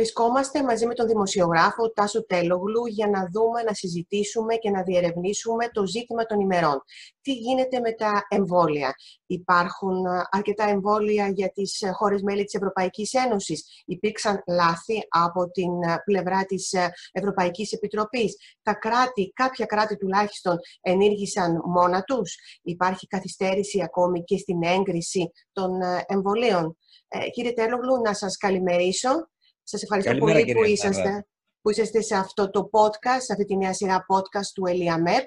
Βρισκόμαστε 0.00 0.62
μαζί 0.62 0.86
με 0.86 0.94
τον 0.94 1.06
δημοσιογράφο 1.06 1.92
Τάσο 1.92 2.26
Τέλογλου 2.26 2.86
για 2.86 3.08
να 3.08 3.28
δούμε, 3.32 3.62
να 3.62 3.74
συζητήσουμε 3.74 4.54
και 4.54 4.70
να 4.70 4.82
διερευνήσουμε 4.82 5.68
το 5.72 5.86
ζήτημα 5.86 6.24
των 6.24 6.40
ημερών. 6.40 6.82
Τι 7.20 7.32
γίνεται 7.32 7.80
με 7.80 7.92
τα 7.92 8.26
εμβόλια; 8.28 8.94
Υπάρχουν 9.26 10.04
αρκετά 10.30 10.64
εμβόλια 10.68 11.28
για 11.28 11.50
τις 11.50 11.82
χώρες 11.92 12.22
μέλη 12.22 12.44
της 12.44 12.54
Ευρωπαϊκής 12.54 13.12
Ένωσης; 13.12 13.82
Υπήρξαν 13.86 14.42
λάθη 14.46 14.98
από 15.08 15.50
την 15.50 15.70
πλευρά 16.04 16.44
της 16.44 16.74
Ευρωπαϊκής 17.12 17.72
Επιτροπής; 17.72 18.36
Τα 18.62 18.74
κράτη, 18.74 19.32
κάποια 19.34 19.66
κράτη 19.66 19.96
τουλάχιστον, 19.96 20.56
ενήργησαν 20.80 21.60
μόνα 21.64 22.02
τους; 22.02 22.34
Υπάρχει 22.62 23.06
καθυστέρηση 23.06 23.82
ακόμη 23.82 24.24
και 24.24 24.36
στην 24.38 24.62
έγκριση 24.62 25.32
των 25.52 25.70
εμβολίων; 26.06 26.76
Ε, 27.08 27.28
κύριε 27.30 27.52
Τέλογλου, 27.52 28.00
να 28.04 28.14
σας 28.14 28.36
καλημερίσω. 28.36 29.28
Σας 29.70 29.82
ευχαριστώ 29.82 30.16
πολύ 30.16 30.52
που 30.54 30.64
είσαστε, 30.64 31.26
που 31.60 31.70
είσαστε 31.70 32.00
σε 32.00 32.16
αυτό 32.16 32.50
το 32.50 32.70
podcast, 32.72 33.20
σε 33.20 33.32
αυτή 33.32 33.44
τη 33.44 33.56
νέα 33.56 33.72
σειρά 33.72 34.06
podcast 34.08 34.50
του 34.54 34.66
ΕΛΙΑΜΕΠ. 34.66 35.24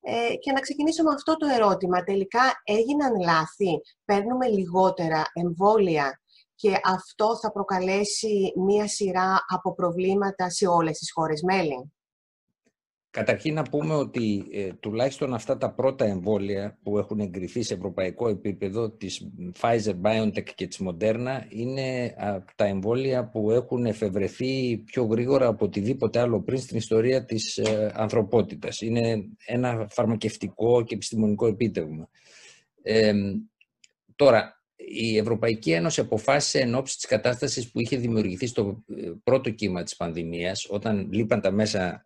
Ε, 0.00 0.34
και 0.34 0.52
να 0.52 0.60
ξεκινήσω 0.60 1.02
με 1.02 1.14
αυτό 1.14 1.36
το 1.36 1.46
ερώτημα. 1.46 2.02
Τελικά 2.02 2.40
έγιναν 2.64 3.20
λάθη, 3.20 3.80
παίρνουμε 4.04 4.46
λιγότερα 4.48 5.24
εμβόλια; 5.32 6.20
Και 6.54 6.80
αυτό 6.84 7.38
θα 7.38 7.52
προκαλέσει 7.52 8.52
μία 8.66 8.88
σειρά 8.88 9.38
από 9.48 9.74
προβλήματα 9.74 10.50
σε 10.50 10.66
όλες 10.66 10.98
τις 10.98 11.12
χώρες 11.12 11.42
μέλη; 11.42 11.92
Καταρχήν 13.12 13.54
να 13.54 13.62
πούμε 13.62 13.94
ότι 13.94 14.46
ε, 14.52 14.72
τουλάχιστον 14.72 15.34
αυτά 15.34 15.56
τα 15.56 15.72
πρώτα 15.72 16.04
εμβόλια 16.04 16.78
που 16.82 16.98
έχουν 16.98 17.20
εγκριθεί 17.20 17.62
σε 17.62 17.74
ευρωπαϊκό 17.74 18.28
επίπεδο 18.28 18.90
της 18.90 19.28
Pfizer, 19.60 19.94
BioNTech 20.02 20.48
και 20.54 20.66
της 20.66 20.80
Moderna 20.84 21.40
είναι 21.48 22.14
τα 22.56 22.64
εμβόλια 22.64 23.28
που 23.28 23.50
έχουν 23.50 23.86
εφευρεθεί 23.86 24.76
πιο 24.76 25.04
γρήγορα 25.04 25.46
από 25.46 25.64
οτιδήποτε 25.64 26.20
άλλο 26.20 26.42
πριν 26.42 26.58
στην 26.58 26.76
ιστορία 26.76 27.24
της 27.24 27.58
ε, 27.58 27.92
ανθρωπότητας. 27.94 28.80
Είναι 28.80 29.24
ένα 29.46 29.86
φαρμακευτικό 29.90 30.84
και 30.84 30.94
επιστημονικό 30.94 31.46
επίτευγμα. 31.46 32.08
Ε, 32.82 33.12
τώρα, 34.16 34.62
η 34.76 35.16
Ευρωπαϊκή 35.16 35.72
Ένωση 35.72 36.00
αποφάσισε 36.00 36.58
εν 36.58 36.74
ώψη 36.74 36.96
της 36.96 37.06
κατάστασης 37.06 37.70
που 37.70 37.80
είχε 37.80 37.96
δημιουργηθεί 37.96 38.46
στο 38.46 38.84
ε, 38.96 39.10
πρώτο 39.24 39.50
κύμα 39.50 39.82
της 39.82 39.96
πανδημίας, 39.96 40.66
όταν 40.68 41.08
λείπαν 41.12 41.40
τα 41.40 41.50
μέσα 41.50 42.04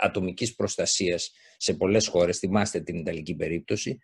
ατομικής 0.00 0.54
προστασίας 0.54 1.32
σε 1.56 1.74
πολλές 1.74 2.06
χώρες, 2.06 2.38
θυμάστε 2.38 2.80
την 2.80 2.96
Ιταλική 2.96 3.34
περίπτωση, 3.34 3.98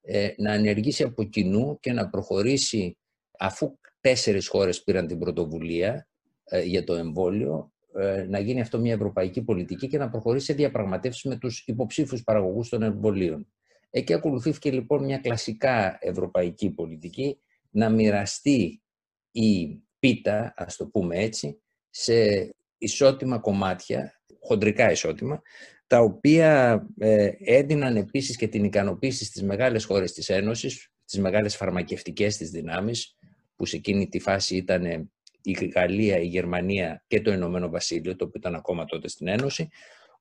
ε, 0.00 0.30
να 0.36 0.52
ανεργήσει 0.52 1.02
από 1.02 1.24
κοινού 1.24 1.78
και 1.80 1.92
να 1.92 2.08
προχωρήσει, 2.08 2.98
αφού 3.38 3.78
τέσσερις 4.00 4.48
χώρες 4.48 4.82
πήραν 4.82 5.06
την 5.06 5.18
πρωτοβουλία 5.18 6.08
ε, 6.44 6.62
για 6.62 6.84
το 6.84 6.94
εμβόλιο, 6.94 7.72
ε, 7.94 8.26
να 8.28 8.38
γίνει 8.38 8.60
αυτό 8.60 8.78
μια 8.78 8.92
ευρωπαϊκή 8.92 9.42
πολιτική 9.42 9.88
και 9.88 9.98
να 9.98 10.10
προχωρήσει 10.10 10.44
σε 10.44 10.52
διαπραγματεύσεις 10.52 11.24
με 11.24 11.36
τους 11.36 11.64
υποψήφιους 11.66 12.22
παραγωγούς 12.22 12.68
των 12.68 12.82
εμβολίων. 12.82 13.52
Εκεί 13.90 14.14
ακολουθήθηκε 14.14 14.70
λοιπόν 14.70 15.04
μια 15.04 15.18
κλασικά 15.18 15.98
ευρωπαϊκή 16.00 16.70
πολιτική 16.70 17.38
να 17.70 17.90
μοιραστεί 17.90 18.82
η 19.30 19.82
πίτα, 19.98 20.52
ας 20.56 20.76
το 20.76 20.86
πούμε 20.86 21.16
έτσι, 21.16 21.62
σε 21.90 22.48
ισότιμα 22.78 23.38
κομμάτια 23.38 24.17
χοντρικά 24.48 24.90
ισότιμα, 24.90 25.42
τα 25.86 26.00
οποία 26.00 26.82
ε, 26.98 27.30
έδιναν 27.38 27.96
επίσης 27.96 28.36
και 28.36 28.48
την 28.48 28.64
ικανοποίηση 28.64 29.24
στις 29.24 29.42
μεγάλες 29.42 29.84
χώρες 29.84 30.12
της 30.12 30.28
Ένωσης, 30.28 30.92
τις 31.04 31.18
μεγάλες 31.18 31.56
φαρμακευτικές 31.56 32.36
της 32.36 32.50
δυνάμεις, 32.50 33.16
που 33.56 33.66
σε 33.66 33.76
εκείνη 33.76 34.08
τη 34.08 34.18
φάση 34.18 34.56
ήταν 34.56 35.10
η 35.42 35.52
Γαλλία, 35.74 36.18
η 36.18 36.26
Γερμανία 36.26 37.04
και 37.06 37.20
το 37.20 37.32
Ηνωμένο 37.32 37.68
Βασίλειο, 37.68 38.16
το 38.16 38.24
οποίο 38.24 38.40
ήταν 38.40 38.54
ακόμα 38.54 38.84
τότε 38.84 39.08
στην 39.08 39.28
Ένωση, 39.28 39.68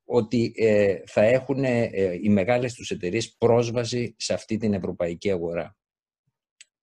ότι 0.05 0.53
ε, 0.55 0.97
θα 1.05 1.21
έχουν 1.21 1.63
ε, 1.63 1.89
οι 2.21 2.29
μεγάλες 2.29 2.73
τους 2.73 2.91
εταιρείες 2.91 3.35
πρόσβαση 3.37 4.15
σε 4.17 4.33
αυτή 4.33 4.57
την 4.57 4.73
ευρωπαϊκή 4.73 5.31
αγορά. 5.31 5.77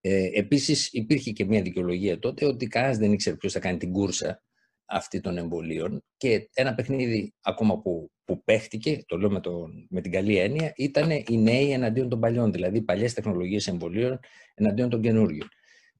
Ε, 0.01 0.29
επίσης 0.33 0.89
υπήρχε 0.91 1.31
και 1.31 1.45
μια 1.45 1.61
δικαιολογία 1.61 2.19
τότε 2.19 2.45
ότι 2.45 2.67
κανένας 2.67 2.97
δεν 2.97 3.13
ήξερε 3.13 3.35
ποιος 3.35 3.53
θα 3.53 3.59
κάνει 3.59 3.77
την 3.77 3.91
κούρσα 3.91 4.43
αυτή 4.85 5.21
των 5.21 5.37
εμβολίων 5.37 6.03
και 6.17 6.49
ένα 6.53 6.75
παιχνίδι 6.75 7.33
ακόμα 7.41 7.81
που, 7.81 8.11
που 8.25 8.43
παίχτηκε, 8.43 9.03
το 9.05 9.17
λέω 9.17 9.29
με, 9.29 9.39
τον, 9.39 9.87
με 9.89 10.01
την 10.01 10.11
καλή 10.11 10.37
έννοια, 10.37 10.73
ήταν 10.75 11.09
οι 11.09 11.37
νέοι 11.37 11.71
εναντίον 11.71 12.09
των 12.09 12.19
παλιών, 12.19 12.51
δηλαδή 12.51 12.77
οι 12.77 12.81
παλιές 12.81 13.13
τεχνολογίες 13.13 13.67
εμβολίων 13.67 14.19
εναντίον 14.53 14.89
των 14.89 15.01
καινούριων. 15.01 15.47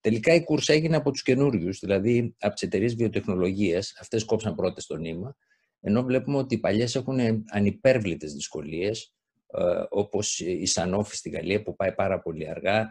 Τελικά 0.01 0.33
η 0.33 0.43
κούρσα 0.43 0.73
έγινε 0.73 0.95
από 0.95 1.11
τους 1.11 1.21
καινούριους, 1.21 1.79
δηλαδή 1.79 2.35
από 2.39 2.53
τις 2.53 2.63
εταιρείες 2.63 2.95
βιοτεχνολογίας. 2.95 3.93
Αυτές 3.99 4.23
κόψαν 4.23 4.55
πρώτες 4.55 4.85
το 4.85 4.95
νήμα. 4.95 5.35
Ενώ 5.81 6.03
βλέπουμε 6.03 6.37
ότι 6.37 6.55
οι 6.55 6.57
παλιές 6.57 6.95
έχουν 6.95 7.19
ανυπέρβλητες 7.51 8.33
δυσκολίες, 8.33 9.13
ε, 9.47 9.61
όπως 9.89 10.39
η 10.39 10.63
Sanofi 10.73 11.11
στη 11.11 11.29
Γαλλία 11.29 11.63
που 11.63 11.75
πάει 11.75 11.93
πάρα 11.93 12.21
πολύ 12.21 12.49
αργά, 12.49 12.89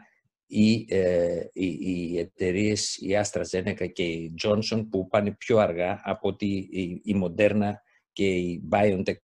ή 0.57 0.87
ε, 0.89 1.47
οι, 1.53 1.67
οι 1.67 2.19
εταιρείες 2.19 2.97
η 2.97 3.09
AstraZeneca 3.23 3.93
και 3.93 4.03
η 4.03 4.35
Johnson 4.45 4.87
που 4.91 5.09
πάνε 5.09 5.33
πιο 5.33 5.59
αργά 5.59 6.01
από 6.05 6.29
ότι 6.29 6.47
η, 6.71 7.01
η 7.05 7.23
Moderna 7.25 7.73
και 8.13 8.27
η 8.27 8.69
BioNTech 8.71 9.17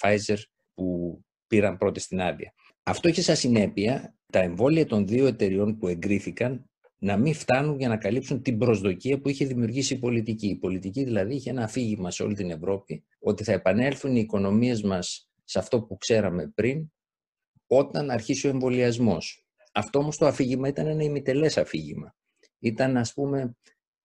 Pfizer 0.00 0.36
που 0.74 1.18
πήραν 1.46 1.76
πρώτη 1.76 2.00
στην 2.00 2.20
άδεια. 2.20 2.52
Αυτό 2.82 3.08
έχει 3.08 3.22
σαν 3.22 3.36
συνέπεια 3.36 4.16
τα 4.32 4.38
εμβόλια 4.38 4.86
των 4.86 5.06
δύο 5.06 5.26
εταιριών 5.26 5.78
που 5.78 5.88
εγκρίθηκαν 5.88 6.70
να 6.98 7.16
μην 7.16 7.34
φτάνουν 7.34 7.78
για 7.78 7.88
να 7.88 7.96
καλύψουν 7.96 8.42
την 8.42 8.58
προσδοκία 8.58 9.20
που 9.20 9.28
είχε 9.28 9.44
δημιουργήσει 9.44 9.94
η 9.94 9.98
πολιτική. 9.98 10.46
Η 10.46 10.56
πολιτική 10.56 11.04
δηλαδή 11.04 11.34
είχε 11.34 11.50
ένα 11.50 11.62
αφήγημα 11.62 12.10
σε 12.10 12.22
όλη 12.22 12.34
την 12.34 12.50
Ευρώπη 12.50 13.04
ότι 13.18 13.44
θα 13.44 13.52
επανέλθουν 13.52 14.16
οι 14.16 14.20
οικονομίες 14.20 14.82
μας 14.82 15.30
σε 15.44 15.58
αυτό 15.58 15.82
που 15.82 15.96
ξέραμε 15.96 16.52
πριν 16.54 16.92
όταν 17.66 18.10
αρχίσει 18.10 18.46
ο 18.46 18.50
εμβολιασμός. 18.50 19.47
Αυτό 19.72 19.98
όμως 19.98 20.16
το 20.16 20.26
αφήγημα 20.26 20.68
ήταν 20.68 20.86
ένα 20.86 21.02
ημιτελές 21.02 21.58
αφήγημα. 21.58 22.16
Ήταν 22.58 22.96
ας 22.96 23.12
πούμε 23.12 23.56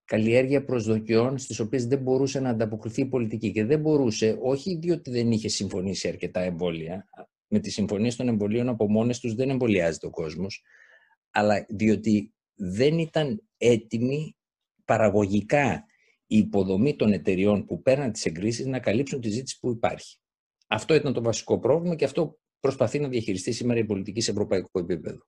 καλλιέργεια 0.06 0.66
προσδοκιών 0.66 1.38
στις 1.38 1.60
οποίες 1.60 1.88
δεν 1.88 2.00
μπορούσε 2.00 2.40
να 2.40 2.50
ανταποκριθεί 2.50 3.02
η 3.02 3.06
πολιτική 3.06 3.52
και 3.52 3.66
δεν 3.66 3.80
μπορούσε, 3.80 4.38
όχι 4.42 4.76
διότι 4.76 5.12
δεν 5.12 5.32
είχε 5.32 5.48
συμφωνήσει 5.48 6.08
αρκετά 6.08 6.40
εμβόλια, 6.42 7.10
με 7.48 7.60
τις 7.60 7.74
συμφωνίες 7.74 8.16
των 8.16 8.28
εμβολίων 8.28 8.70
από 8.70 8.90
μόνες 8.90 9.20
τους 9.20 9.34
δεν 9.36 9.50
εμβολιάζεται 9.50 10.06
ο 10.06 10.10
κόσμος, 10.10 10.64
αλλά 11.32 11.66
διότι 11.70 12.34
δεν 12.54 12.98
ήταν 12.98 13.44
έτοιμη 13.58 14.36
παραγωγικά 14.86 15.86
η 16.28 16.38
υποδομή 16.38 16.96
των 16.96 17.12
εταιριών 17.12 17.66
που 17.66 17.82
παίρναν 17.82 18.12
τις 18.12 18.26
εγκρίσεις 18.26 18.66
να 18.66 18.80
καλύψουν 18.80 19.22
τη 19.22 19.30
ζήτηση 19.30 19.60
που 19.60 19.70
υπάρχει. 19.70 20.18
Αυτό 20.68 20.94
ήταν 20.94 21.14
το 21.14 21.22
βασικό 21.22 21.60
πρόβλημα 21.60 21.96
και 21.96 22.06
αυτό 22.06 22.38
προσπαθεί 22.60 23.00
να 23.00 23.08
διαχειριστεί 23.08 23.52
σήμερα 23.52 23.80
η 23.80 23.86
πολιτική 23.86 24.22
σε 24.22 24.32
ευρωπαϊκό 24.32 24.80
επίπεδο. 24.80 25.26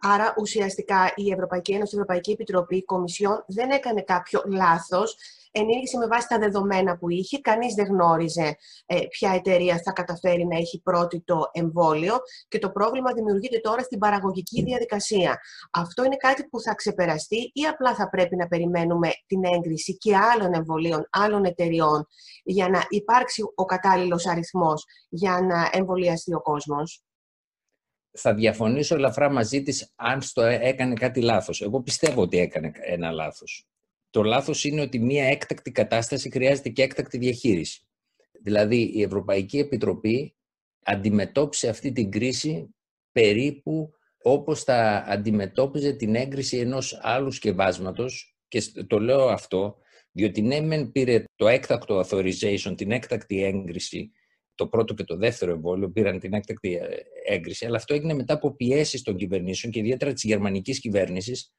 Άρα, 0.00 0.34
ουσιαστικά, 0.40 1.12
η 1.14 1.32
Ευρωπαϊκή 1.32 1.72
Ένωση, 1.72 1.94
η 1.94 1.98
Ευρωπαϊκή 1.98 2.30
Επιτροπή, 2.30 2.76
η 2.76 2.84
Κομισιόν 2.84 3.44
δεν 3.46 3.70
έκανε 3.70 4.02
κάποιο 4.02 4.42
λάθος. 4.46 5.16
Ενήργησε 5.50 5.98
με 5.98 6.06
βάση 6.06 6.28
τα 6.28 6.38
δεδομένα 6.38 6.98
που 6.98 7.08
είχε. 7.08 7.40
Κανείς 7.40 7.74
δεν 7.74 7.86
γνώριζε 7.86 8.56
ε, 8.86 8.98
ποια 9.10 9.32
εταιρεία 9.34 9.80
θα 9.84 9.92
καταφέρει 9.92 10.46
να 10.46 10.56
έχει 10.56 10.80
πρώτη 10.80 11.20
το 11.20 11.50
εμβόλιο 11.52 12.16
και 12.48 12.58
το 12.58 12.70
πρόβλημα 12.70 13.12
δημιουργείται 13.12 13.58
τώρα 13.58 13.82
στην 13.82 13.98
παραγωγική 13.98 14.62
διαδικασία. 14.62 15.40
Αυτό 15.72 16.04
είναι 16.04 16.16
κάτι 16.16 16.44
που 16.48 16.60
θα 16.60 16.74
ξεπεραστεί 16.74 17.50
ή 17.52 17.62
απλά 17.70 17.94
θα 17.94 18.08
πρέπει 18.08 18.36
να 18.36 18.46
περιμένουμε 18.46 19.10
την 19.26 19.44
έγκριση 19.44 19.96
και 19.96 20.16
άλλων 20.16 20.54
εμβολίων, 20.54 21.08
άλλων 21.10 21.44
εταιριών 21.44 22.06
για 22.44 22.68
να 22.68 22.84
υπάρξει 22.88 23.42
ο 23.54 23.64
κατάλληλος 23.64 24.26
αριθμός 24.26 24.84
για 25.08 25.40
να 25.40 25.70
εμβολιαστεί 25.72 26.34
ο 26.34 26.40
κόσμος; 26.40 27.05
Θα 28.16 28.34
διαφωνήσω 28.34 28.94
ελαφρά 28.94 29.30
μαζί 29.30 29.62
της 29.62 29.92
αν 29.94 30.22
στο 30.22 30.42
έκανε 30.42 30.94
κάτι 30.94 31.20
λάθος. 31.20 31.62
Εγώ 31.62 31.82
πιστεύω 31.82 32.22
ότι 32.22 32.38
έκανε 32.38 32.72
ένα 32.80 33.10
λάθος. 33.10 33.66
Το 34.10 34.22
λάθος 34.22 34.64
είναι 34.64 34.80
ότι 34.80 34.98
μια 34.98 35.24
έκτακτη 35.24 35.70
κατάσταση 35.70 36.30
χρειάζεται 36.30 36.68
και 36.68 36.82
έκτακτη 36.82 37.18
διαχείριση. 37.18 37.86
Δηλαδή 38.42 38.90
η 38.94 39.02
Ευρωπαϊκή 39.02 39.58
Επιτροπή 39.58 40.36
αντιμετώπισε 40.84 41.68
αυτή 41.68 41.92
την 41.92 42.10
κρίση 42.10 42.74
περίπου 43.12 43.90
όπως 44.22 44.62
θα 44.62 45.04
αντιμετώπιζε 45.06 45.92
την 45.92 46.14
έγκριση 46.14 46.58
ενός 46.58 46.98
άλλου 47.02 47.30
σκευάσματος 47.30 48.36
και 48.48 48.62
το 48.86 48.98
λέω 48.98 49.28
αυτό 49.28 49.76
διότι 50.12 50.42
ναι 50.42 50.60
μεν 50.60 50.92
πήρε 50.92 51.24
το 51.34 51.48
έκτακτο 51.48 52.00
authorization, 52.00 52.74
την 52.76 52.90
έκτακτη 52.90 53.44
έγκριση 53.44 54.10
το 54.56 54.66
πρώτο 54.66 54.94
και 54.94 55.04
το 55.04 55.16
δεύτερο 55.16 55.52
εμβόλιο 55.52 55.90
πήραν 55.90 56.18
την 56.18 56.32
έκτακτη 56.32 56.74
ε, 56.74 56.86
έγκριση, 57.34 57.66
αλλά 57.66 57.76
αυτό 57.76 57.94
έγινε 57.94 58.14
μετά 58.14 58.34
από 58.34 58.56
πιέσεις 58.56 59.02
των 59.02 59.16
κυβερνήσεων 59.16 59.72
και 59.72 59.78
ιδιαίτερα 59.78 60.12
της 60.12 60.22
γερμανικής 60.22 60.80
κυβέρνησης, 60.80 61.52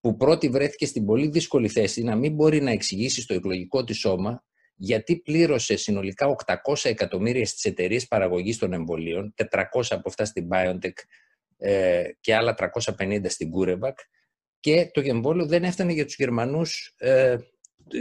που 0.00 0.16
πρώτη 0.16 0.48
βρέθηκε 0.48 0.86
στην 0.86 1.04
πολύ 1.04 1.28
δύσκολη 1.28 1.68
θέση 1.68 2.02
να 2.02 2.16
μην 2.16 2.34
μπορεί 2.34 2.60
να 2.60 2.70
εξηγήσει 2.70 3.20
στο 3.20 3.34
εκλογικό 3.34 3.84
της 3.84 3.98
σώμα 3.98 4.44
γιατί 4.74 5.16
πλήρωσε 5.16 5.76
συνολικά 5.76 6.36
800 6.46 6.74
εκατομμύρια 6.82 7.46
στις 7.46 7.64
εταιρείες 7.64 8.06
παραγωγής 8.06 8.58
των 8.58 8.72
εμβολίων, 8.72 9.34
400 9.36 9.62
από 9.90 10.08
αυτά 10.08 10.24
στην 10.24 10.48
BioNTech 10.52 10.92
ε, 11.56 12.02
και 12.20 12.34
άλλα 12.34 12.54
350 12.98 13.20
στην 13.24 13.50
CureVac 13.54 13.94
και 14.60 14.90
το 14.92 15.00
εμβόλιο 15.04 15.46
δεν 15.46 15.64
έφτανε 15.64 15.92
για 15.92 16.04
τους 16.04 16.16
Γερμανούς 16.16 16.94
ε, 16.98 17.36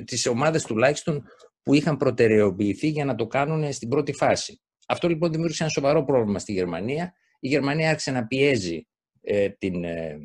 τις 0.05 0.25
ομάδες 0.27 0.63
τουλάχιστον 0.63 1.23
που 1.69 1.75
είχαν 1.75 1.97
προτεραιοποιηθεί 1.97 2.87
για 2.87 3.05
να 3.05 3.15
το 3.15 3.27
κάνουν 3.27 3.73
στην 3.73 3.89
πρώτη 3.89 4.13
φάση. 4.13 4.61
Αυτό 4.87 5.07
λοιπόν 5.07 5.31
δημιούργησε 5.31 5.63
ένα 5.63 5.71
σοβαρό 5.71 6.03
πρόβλημα 6.03 6.39
στη 6.39 6.51
Γερμανία. 6.51 7.13
Η 7.39 7.47
Γερμανία 7.47 7.89
άρχισε 7.89 8.11
να 8.11 8.27
πιέζει 8.27 8.87
ε, 9.21 9.49
την 9.49 9.83
ε, 9.83 10.17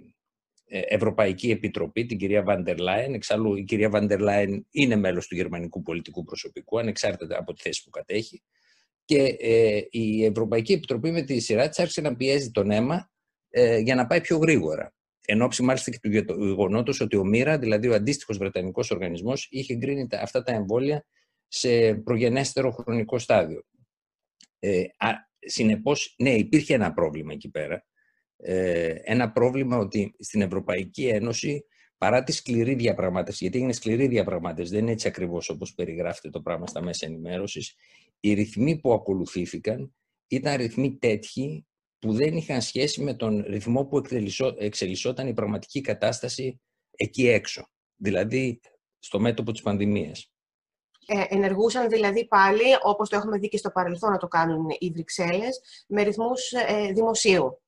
ε, 0.66 0.80
Ευρωπαϊκή 0.86 1.50
Επιτροπή, 1.50 2.06
την 2.06 2.18
κυρία 2.18 2.42
Βαντερ 2.42 2.78
Λάιν. 2.78 3.14
Εξάλλου, 3.14 3.56
η 3.56 3.64
κυρία 3.64 3.90
Βαντερ 3.90 4.20
Λάιν 4.20 4.66
είναι 4.70 4.96
μέλος 4.96 5.26
του 5.26 5.34
γερμανικού 5.34 5.82
πολιτικού 5.82 6.24
προσωπικού, 6.24 6.78
ανεξάρτητα 6.78 7.38
από 7.38 7.52
τη 7.52 7.62
θέση 7.62 7.84
που 7.84 7.90
κατέχει. 7.90 8.42
Και 9.04 9.36
ε, 9.40 9.80
η 9.90 10.24
Ευρωπαϊκή 10.24 10.72
Επιτροπή 10.72 11.10
με 11.10 11.22
τη 11.22 11.40
σειρά 11.40 11.68
της 11.68 11.78
άρχισε 11.78 12.00
να 12.00 12.16
πιέζει 12.16 12.50
τον 12.50 12.70
αίμα 12.70 13.10
ε, 13.50 13.78
για 13.78 13.94
να 13.94 14.06
πάει 14.06 14.20
πιο 14.20 14.36
γρήγορα. 14.36 14.94
Εν 15.26 15.42
ώψη 15.42 15.62
μάλιστα 15.62 15.90
και 15.90 15.98
του 16.02 16.10
γεγονότος 16.10 17.00
ότι 17.00 17.16
ο 17.16 17.24
ΜΥΡΑ, 17.24 17.58
δηλαδή 17.58 17.88
ο 17.88 17.94
αντίστοιχος 17.94 18.36
Βρετανικός 18.38 18.90
οργανισμός, 18.90 19.46
είχε 19.50 19.72
εγκρίνει 19.72 20.06
αυτά 20.20 20.42
τα 20.42 20.52
εμβόλια 20.52 21.04
σε 21.48 21.94
προγενέστερο 21.94 22.70
χρονικό 22.70 23.18
στάδιο. 23.18 23.62
Ε, 24.58 24.84
συνεπώς, 25.38 26.14
ναι, 26.18 26.34
υπήρχε 26.34 26.74
ένα 26.74 26.92
πρόβλημα 26.92 27.32
εκεί 27.32 27.50
πέρα. 27.50 27.84
Ε, 28.36 28.94
ένα 29.02 29.32
πρόβλημα 29.32 29.76
ότι 29.76 30.14
στην 30.18 30.40
Ευρωπαϊκή 30.40 31.06
Ένωση, 31.06 31.64
παρά 31.98 32.22
τη 32.22 32.32
σκληρή 32.32 32.74
διαπραγμάτευση, 32.74 33.44
γιατί 33.44 33.58
είναι 33.58 33.72
σκληρή 33.72 34.06
διαπραγμάτευση, 34.06 34.72
δεν 34.72 34.82
είναι 34.82 34.92
έτσι 34.92 35.08
ακριβώς 35.08 35.48
όπως 35.48 35.74
περιγράφεται 35.74 36.30
το 36.30 36.40
πράγμα 36.40 36.66
στα 36.66 36.82
μέσα 36.82 37.06
ενημέρωσης, 37.06 37.74
οι 38.20 38.32
ρυθμοί 38.32 38.80
που 38.80 38.92
ακολουθήθηκαν 38.92 39.94
ήταν 40.26 40.56
ρυθμοί 40.56 40.96
τέτοιοι 40.98 41.66
που 41.98 42.12
δεν 42.12 42.36
είχαν 42.36 42.62
σχέση 42.62 43.02
με 43.02 43.14
τον 43.14 43.44
ρυθμό 43.48 43.84
που 43.84 44.02
εξελισσόταν 44.58 45.28
η 45.28 45.34
πραγματική 45.34 45.80
κατάσταση 45.80 46.60
εκεί 46.96 47.28
έξω. 47.28 47.68
Δηλαδή, 47.96 48.60
στο 48.98 49.20
μέτωπο 49.20 49.52
της 49.52 49.62
πανδημίας. 49.62 50.33
Ε, 51.06 51.24
ενεργούσαν 51.28 51.88
δηλαδή 51.88 52.26
πάλι, 52.26 52.62
όπως 52.82 53.08
το 53.08 53.16
έχουμε 53.16 53.38
δει 53.38 53.48
και 53.48 53.56
στο 53.56 53.70
παρελθόν 53.70 54.10
να 54.10 54.18
το 54.18 54.28
κάνουν 54.28 54.66
οι 54.78 54.90
Βρυξέλλες, 54.90 55.60
με 55.86 56.02
ρυθμούς 56.02 56.52
ε, 56.52 56.92
δημοσίου. 56.92 57.58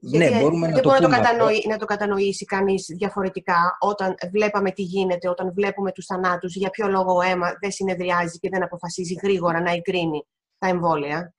Ναι, 0.00 0.26
Γιατί, 0.26 0.42
μπορούμε 0.42 0.68
να 0.68 0.80
το, 0.80 0.88
μπορεί 0.88 1.02
να, 1.02 1.08
το 1.08 1.14
κατανοεί, 1.14 1.64
να 1.68 1.76
το 1.76 1.84
κατανοήσει 1.84 2.44
κανείς 2.44 2.86
διαφορετικά 2.98 3.76
όταν 3.80 4.14
βλέπαμε 4.32 4.70
τι 4.70 4.82
γίνεται, 4.82 5.28
όταν 5.28 5.52
βλέπουμε 5.52 5.92
τους 5.92 6.06
θανάτους, 6.06 6.54
για 6.54 6.70
ποιο 6.70 6.88
λόγο 6.88 7.14
ο 7.14 7.20
αίμα 7.20 7.56
δεν 7.60 7.70
συνεδριάζει 7.70 8.38
και 8.38 8.48
δεν 8.48 8.62
αποφασίζει 8.62 9.14
γρήγορα 9.22 9.60
να 9.60 9.70
εγκρίνει 9.70 10.26
τα 10.58 10.68
εμβόλια. 10.68 11.34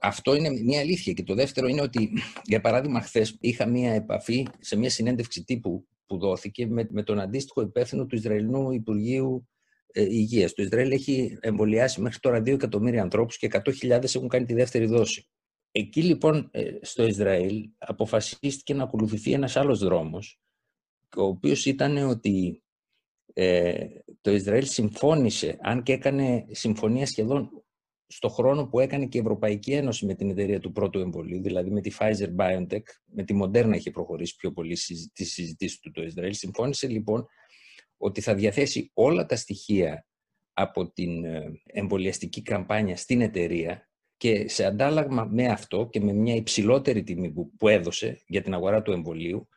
Αυτό 0.00 0.34
είναι 0.34 0.50
μια 0.50 0.80
αλήθεια. 0.80 1.12
Και 1.12 1.22
το 1.22 1.34
δεύτερο 1.34 1.66
είναι 1.66 1.82
ότι, 1.82 2.10
για 2.42 2.60
παράδειγμα, 2.60 3.00
χθες 3.00 3.36
είχα 3.40 3.66
μια 3.66 3.92
επαφή 3.92 4.46
σε 4.58 4.76
μια 4.76 4.90
συνέντευξη 4.90 5.44
τύπου 5.44 5.86
που 6.06 6.18
δόθηκε 6.18 6.66
με, 6.66 6.86
με 6.90 7.02
τον 7.02 7.20
αντίστοιχο 7.20 7.60
υπεύθυνο 7.60 8.06
του 8.06 8.14
Ισραηλινού 8.14 8.72
Υπουργείου 8.72 9.48
ε, 9.92 10.02
Υγείας. 10.02 10.52
Το 10.52 10.62
Ισραήλ 10.62 10.90
έχει 10.90 11.38
εμβολιάσει 11.40 12.00
μέχρι 12.00 12.18
τώρα 12.18 12.38
2 12.38 12.46
εκατομμύρια 12.46 13.02
ανθρώπους 13.02 13.36
και 13.36 13.48
100.000 13.52 14.14
έχουν 14.14 14.28
κάνει 14.28 14.44
τη 14.44 14.54
δεύτερη 14.54 14.86
δόση. 14.86 15.28
Εκεί 15.72 16.02
λοιπόν 16.02 16.48
ε, 16.50 16.72
στο 16.80 17.06
Ισραήλ 17.06 17.70
αποφασίστηκε 17.78 18.74
να 18.74 18.82
ακολουθηθεί 18.82 19.32
ένας 19.32 19.56
άλλος 19.56 19.78
δρόμος, 19.78 20.40
ο 21.16 21.22
οποίος 21.22 21.66
ήταν 21.66 21.96
ότι 21.96 22.62
ε, 23.32 23.86
το 24.20 24.30
Ισραήλ 24.30 24.66
συμφώνησε, 24.66 25.58
αν 25.60 25.82
και 25.82 25.92
έκανε 25.92 26.46
συμφωνία 26.50 27.06
σχεδόν 27.06 27.61
στο 28.14 28.28
χρόνο 28.28 28.66
που 28.66 28.80
έκανε 28.80 29.06
και 29.06 29.18
η 29.18 29.20
Ευρωπαϊκή 29.20 29.72
Ένωση 29.72 30.06
με 30.06 30.14
την 30.14 30.30
εταιρεία 30.30 30.60
του 30.60 30.72
πρώτου 30.72 30.98
εμβολίου, 30.98 31.42
δηλαδή 31.42 31.70
με 31.70 31.80
τη 31.80 31.90
Pfizer 31.98 32.28
BioNTech, 32.36 32.82
με 33.04 33.22
τη 33.24 33.38
Moderna 33.42 33.72
είχε 33.74 33.90
προχωρήσει 33.90 34.36
πιο 34.36 34.52
πολύ 34.52 34.76
τη 35.12 35.24
συζητήση 35.24 35.80
του 35.80 35.90
το 35.90 36.02
Ισραήλ. 36.02 36.34
Συμφώνησε 36.34 36.88
λοιπόν 36.88 37.26
ότι 37.96 38.20
θα 38.20 38.34
διαθέσει 38.34 38.90
όλα 38.94 39.26
τα 39.26 39.36
στοιχεία 39.36 40.06
από 40.52 40.92
την 40.92 41.24
ε, 41.24 41.60
εμβολιαστική 41.64 42.42
καμπάνια 42.42 42.96
στην 42.96 43.20
εταιρεία 43.20 43.90
και 44.16 44.48
σε 44.48 44.64
αντάλλαγμα 44.64 45.24
με 45.24 45.46
αυτό 45.46 45.88
και 45.92 46.00
με 46.00 46.12
μια 46.12 46.34
υψηλότερη 46.34 47.02
τιμή 47.02 47.32
που, 47.58 47.68
έδωσε 47.68 48.22
για 48.26 48.42
την 48.42 48.54
αγορά 48.54 48.82
του 48.82 48.92
εμβολίου, 48.92 49.48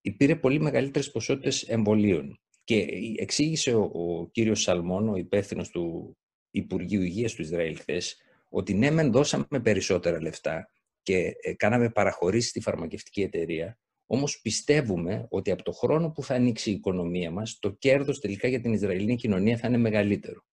υπήρε 0.00 0.36
πολύ 0.36 0.60
μεγαλύτερες 0.60 1.10
ποσότητες 1.10 1.62
εμβολίων. 1.62 2.40
Και 2.64 2.86
εξήγησε 3.16 3.74
ο, 3.74 3.82
ο 3.82 4.28
κύριος 4.30 4.62
Σαλμόν, 4.62 5.08
ο 5.08 5.16
υπεύθυνος 5.16 5.70
του 5.70 6.16
Υπουργείου 6.52 7.02
Υγείας 7.02 7.34
του 7.34 7.42
Ισραήλ 7.42 7.78
χθες, 7.78 8.16
ότι 8.48 8.74
ναι, 8.74 8.90
μεν 8.90 9.12
δώσαμε 9.12 9.60
περισσότερα 9.62 10.22
λεφτά 10.22 10.68
και 11.02 11.34
ε, 11.40 11.54
κάναμε 11.54 11.90
παραχωρήσεις 11.90 12.50
στη 12.50 12.60
φαρμακευτική 12.60 13.22
εταιρεία, 13.22 13.78
όμως 14.06 14.40
πιστεύουμε 14.40 15.26
ότι 15.28 15.50
από 15.50 15.62
το 15.62 15.72
χρόνο 15.72 16.10
που 16.10 16.22
θα 16.22 16.34
ανοίξει 16.34 16.70
η 16.70 16.72
οικονομία 16.72 17.30
μας, 17.30 17.58
το 17.58 17.70
κέρδος 17.70 18.20
τελικά 18.20 18.48
για 18.48 18.60
την 18.60 18.72
Ισραηλινή 18.72 19.16
κοινωνία 19.16 19.56
θα 19.56 19.68
είναι 19.68 19.76
μεγαλύτερο. 19.76 20.44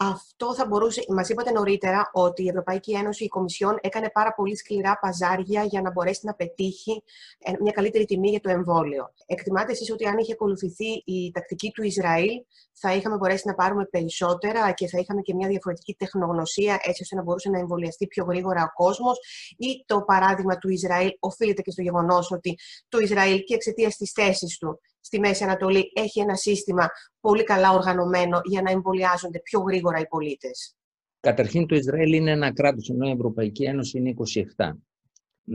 Αυτό 0.00 0.54
θα 0.54 0.66
μπορούσε, 0.66 1.04
μας 1.08 1.28
είπατε 1.28 1.50
νωρίτερα 1.50 2.10
ότι 2.12 2.42
η 2.42 2.48
Ευρωπαϊκή 2.48 2.92
Ένωση, 2.92 3.24
η 3.24 3.28
Κομισιόν 3.28 3.78
έκανε 3.80 4.10
πάρα 4.10 4.34
πολύ 4.34 4.56
σκληρά 4.56 4.98
παζάρια 5.00 5.64
για 5.64 5.82
να 5.82 5.90
μπορέσει 5.90 6.20
να 6.22 6.34
πετύχει 6.34 7.02
ε, 7.38 7.52
μια 7.60 7.72
καλύτερη 7.72 8.04
τιμή 8.04 8.28
για 8.28 8.40
το 8.40 8.50
εμβόλιο. 8.50 9.12
Εκτιμάτε 9.26 9.72
εσείς 9.72 9.90
ότι 9.90 10.06
αν 10.06 10.18
είχε 10.18 10.32
ακολουθηθεί 10.32 11.02
η 11.04 11.30
τακτική 11.30 11.70
του 11.70 11.82
Ισραήλ, 11.82 12.30
θα 12.72 12.94
είχαμε 12.94 13.16
μπορέσει 13.16 13.42
να 13.46 13.54
πάρουμε 13.54 13.84
περισσότερα 13.84 14.72
και 14.72 14.88
θα 14.88 14.98
είχαμε 14.98 15.20
και 15.20 15.34
μια 15.34 15.48
διαφορετική 15.48 15.94
τεχνογνωσία, 15.94 16.78
έτσι 16.82 17.02
ώστε 17.02 17.16
να 17.16 17.22
μπορούσε 17.22 17.50
να 17.50 17.58
εμβολιαστεί 17.58 18.06
πιο 18.06 18.24
γρήγορα 18.24 18.62
ο 18.62 18.82
κόσμος, 18.82 19.18
ή 19.56 19.84
το 19.86 20.02
παράδειγμα 20.02 20.58
του 20.58 20.68
Ισραήλ 20.68 21.10
οφείλεται 21.20 21.62
και 21.62 21.70
στο 21.70 21.82
γεγονός 21.82 22.30
ότι 22.30 22.58
το 22.88 22.98
Ισραήλ 22.98 23.44
και 23.44 23.54
εξαιτίας 23.54 23.96
της 23.96 24.10
θέσης 24.10 24.58
του 24.58 24.80
στη 25.08 25.20
Μέση 25.20 25.44
Ανατολή 25.44 25.92
έχει 25.94 26.20
ένα 26.20 26.34
σύστημα 26.34 26.88
πολύ 27.20 27.44
καλά 27.44 27.70
οργανωμένο 27.70 28.40
για 28.44 28.62
να 28.62 28.70
εμβολιάζονται 28.70 29.40
πιο 29.40 29.60
γρήγορα 29.60 29.98
οι 29.98 30.06
πολίτες; 30.06 30.76
Καταρχήν 31.20 31.66
το 31.66 31.74
Ισραήλ 31.74 32.12
είναι 32.12 32.30
ένα 32.30 32.52
κράτος, 32.52 32.88
ενώ 32.88 33.08
η 33.08 33.10
Ευρωπαϊκή 33.10 33.64
Ένωση 33.64 33.98
είναι 33.98 34.14
27. 34.56 34.72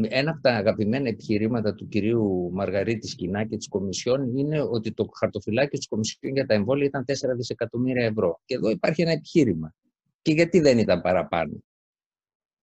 Ένα 0.01 0.31
από 0.31 0.41
τα 0.41 0.51
αγαπημένα 0.51 1.07
επιχειρήματα 1.09 1.75
του 1.75 1.87
κυρίου 1.87 2.49
Μαργαρίτη 2.53 3.07
Σκινά 3.07 3.45
και 3.45 3.57
της 3.57 3.67
Κομισιόν 3.67 4.37
είναι 4.37 4.61
ότι 4.61 4.93
το 4.93 5.09
χαρτοφυλάκιο 5.19 5.77
της 5.77 5.87
Κομισιόν 5.87 6.33
για 6.33 6.45
τα 6.45 6.53
εμβόλια 6.53 6.85
ήταν 6.85 7.05
4 7.07 7.13
δισεκατομμύρια 7.35 8.05
ευρώ. 8.05 8.41
Και 8.45 8.55
εδώ 8.55 8.69
υπάρχει 8.69 9.01
ένα 9.01 9.11
επιχείρημα. 9.11 9.73
Και 10.21 10.31
γιατί 10.31 10.59
δεν 10.59 10.77
ήταν 10.77 11.01
παραπάνω; 11.01 11.63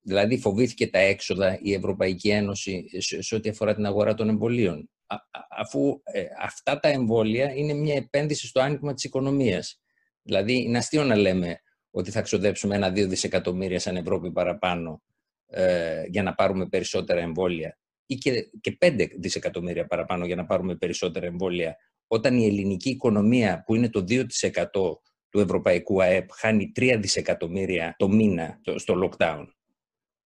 Δηλαδή 0.02 0.38
φοβήθηκε 0.38 0.88
τα 0.88 0.99
έξοδα 0.99 1.59
η 1.62 1.73
Ευρωπαϊκή 1.73 2.28
Ένωση 2.28 2.87
σε 3.19 3.35
ό,τι 3.35 3.49
αφορά 3.49 3.75
την 3.75 3.87
αγορά 3.87 4.14
των 4.14 4.28
εμβολίων 4.28 4.90
αφού 5.49 6.00
ε, 6.04 6.25
αυτά 6.40 6.80
τα 6.80 6.88
εμβόλια 6.88 7.54
είναι 7.54 7.73
μια 7.73 7.95
επένδυση 7.95 8.47
στο 8.47 8.61
άνοιγμα 8.61 8.95
της 8.95 9.04
οικονομίας. 9.04 9.80
Δηλαδή, 10.23 10.62
είναι 10.62 10.78
αστείο 10.78 11.04
να 11.04 11.16
λέμε 11.16 11.61
ότι 11.90 12.11
θα 12.11 12.23
ξοδέψουμε 12.23 12.75
ένα-δύο 12.75 13.09
δισεκατομμύρια 13.09 13.78
σαν 13.78 13.97
Ευρώπη 13.97 14.33
παραπάνω 14.33 15.02
ε, 15.47 16.02
για 16.07 16.23
να 16.23 16.35
πάρουμε 16.35 16.66
περισσότερα 16.66 17.21
εμβόλια 17.21 17.78
ή 18.07 18.14
και, 18.14 18.50
και 18.61 18.73
πέντε 18.73 19.09
δισεκατομμύρια 19.19 19.87
παραπάνω 19.87 20.26
για 20.26 20.37
να 20.37 20.47
πάρουμε 20.47 20.76
περισσότερα 20.76 21.26
εμβόλια 21.26 21.76
όταν 22.07 22.38
η 22.38 22.47
ελληνική 22.47 22.90
οικονομία 22.90 23.62
που 23.66 23.75
είναι 23.75 23.90
το 23.90 24.04
2% 24.09 24.25
του 25.28 25.40
ευρωπαϊκού 25.40 26.02
ΑΕΠ 26.02 26.30
χάνει 26.33 26.73
3 26.76 26.97
δισεκατομμύρια 27.00 27.95
το 27.99 28.09
μήνα 28.09 28.61
στο 28.75 28.95
lockdown. 29.04 29.45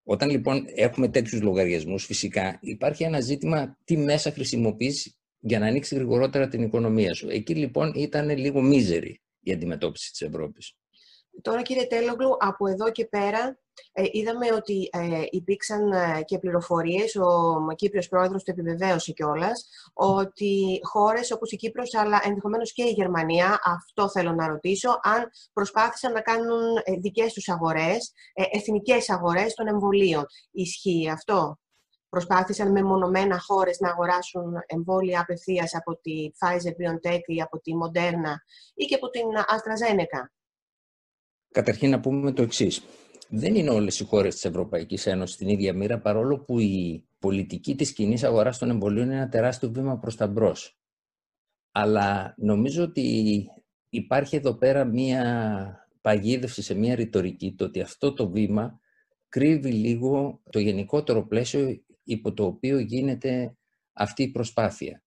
Όταν 0.05 0.31
λοιπόν 0.31 0.65
έχουμε 0.75 1.09
τέτοιους 1.09 1.43
λογαριασμούς, 1.43 2.05
φυσικά 2.05 2.59
υπάρχει 2.61 3.03
ένα 3.03 3.21
ζήτημα 3.21 3.79
τι 3.85 3.97
μέσα 3.97 4.31
χρησιμοποιείς 4.31 5.19
για 5.41 5.59
να 5.59 5.67
ανοίξεις 5.67 5.97
γρηγορότερα 5.97 6.49
την 6.49 6.63
οικονομία 6.63 7.15
σου. 7.15 7.29
Εκεί 7.29 7.55
λοιπόν 7.55 7.93
ήταν 7.97 8.39
λίγο 8.39 8.63
μίζερη 8.63 9.21
η 9.41 9.53
αντιμετώπιση 9.53 10.11
της 10.11 10.21
Ευρώπης. 10.21 10.75
Τώρα 11.43 11.63
κύριε 11.63 11.87
Τέλογλου, 11.87 12.37
από 12.39 12.67
εδώ 12.67 12.91
και 12.91 13.07
πέρα 13.07 13.59
ε, 13.93 14.03
είδαμε 14.11 14.53
ότι 14.53 14.89
ε, 14.93 15.23
υπήρξαν 15.31 15.93
ε, 15.93 16.23
και 16.25 16.39
πληροφορίες, 16.39 17.17
ο 17.17 17.75
Κύπριος 17.75 18.09
Πρόεδρος 18.09 18.45
το 18.45 18.51
επιβεβαίωσε 18.51 19.13
κιόλας, 19.13 19.69
ότι 19.93 20.81
χώρες 20.83 21.31
όπως 21.31 21.53
η 21.53 21.57
Κύπρος, 21.57 21.95
αλλά 21.95 22.21
ενδεχομένως 22.25 22.73
και 22.73 22.83
η 22.83 22.91
Γερμανία, 22.91 23.59
αυτό 23.65 24.11
θέλω 24.11 24.33
να 24.33 24.47
ρωτήσω, 24.47 25.01
αν 25.03 25.31
προσπάθησαν 25.53 26.13
να 26.13 26.21
κάνουν 26.21 26.77
ε, 26.85 26.93
δικές 26.93 27.33
τους 27.33 27.49
αγορές, 27.49 28.13
εθνικές 28.53 29.11
αγορές 29.11 29.55
των 29.55 29.67
εμβολίων. 29.67 30.27
Ισχύει 30.51 31.09
αυτό; 31.11 31.59
Προσπάθησαν 32.09 32.71
με 32.71 32.83
μονομένα 32.83 33.39
χώρες 33.39 33.79
να 33.81 33.91
αγοράσουν 33.91 34.55
εμβόλια 34.67 35.21
απευθείας 35.21 35.75
από 35.75 35.97
τη 35.97 36.31
Pfizer-BioNTech 36.39 37.21
ή 37.27 37.41
από 37.41 37.61
τη 37.61 37.73
Moderna 37.85 38.35
ή 38.75 38.85
και 38.85 38.95
από 38.95 39.11
την 39.11 39.23
AstraZeneca; 39.37 40.21
Καταρχήν 41.55 41.91
να 41.91 42.01
πούμε 42.01 42.33
το 42.33 42.43
εξής. 42.43 42.85
Δεν 43.29 43.55
είναι 43.55 43.71
όλες 43.71 44.01
οι 44.01 44.05
χώρες 44.05 44.35
της 44.35 44.45
Ευρωπαϊκής 44.45 45.07
Ένωσης 45.07 45.35
στην 45.35 45.49
ίδια 45.49 45.73
μοίρα, 45.75 46.01
παρόλο 46.01 46.39
που 46.39 46.59
η 46.59 47.05
πολιτική 47.19 47.75
της 47.75 47.93
κοινής 47.93 48.25
αγοράς 48.25 48.59
των 48.59 48.71
εμβολίων 48.71 49.07
είναι 49.07 49.17
ένα 49.17 49.29
τεράστιο 49.29 49.71
βήμα 49.71 49.99
προς 49.99 50.17
τα 50.17 50.27
μπρος. 50.27 50.79
Αλλά 51.73 52.35
νομίζω 52.37 52.83
ότι 52.83 53.47
υπάρχει 53.89 54.37
εδώ 54.37 54.55
πέρα 54.55 54.85
μία 54.85 55.89
παγίδευση 56.01 56.63
σε 56.63 56.75
μία 56.75 56.95
ρητορική, 56.95 57.55
το 57.55 57.65
ότι 57.65 57.81
αυτό 57.81 58.13
το 58.13 58.31
βήμα 58.31 58.81
κρύβει 59.29 59.71
λίγο 59.73 60.41
το 60.51 60.59
γενικότερο 60.59 61.27
πλαίσιο 61.27 61.83
υπό 62.05 62.33
το 62.33 62.45
οποίο 62.45 62.79
γίνεται 62.79 63.57
αυτή 63.93 64.23
η 64.23 64.31
προσπάθεια. 64.31 65.03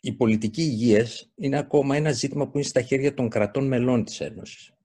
η 0.00 0.12
πολιτική 0.12 0.62
υγείας 0.62 1.30
είναι 1.34 1.58
ακόμα 1.58 1.96
ένα 1.96 2.12
ζήτημα 2.12 2.44
που 2.48 2.58
είναι 2.58 2.66
στα 2.66 2.80
χέρια 2.82 3.14
των 3.14 3.28
κρατών 3.28 3.66
μελών 3.66 4.04
της 4.04 4.20
Ένωσης. 4.20 4.75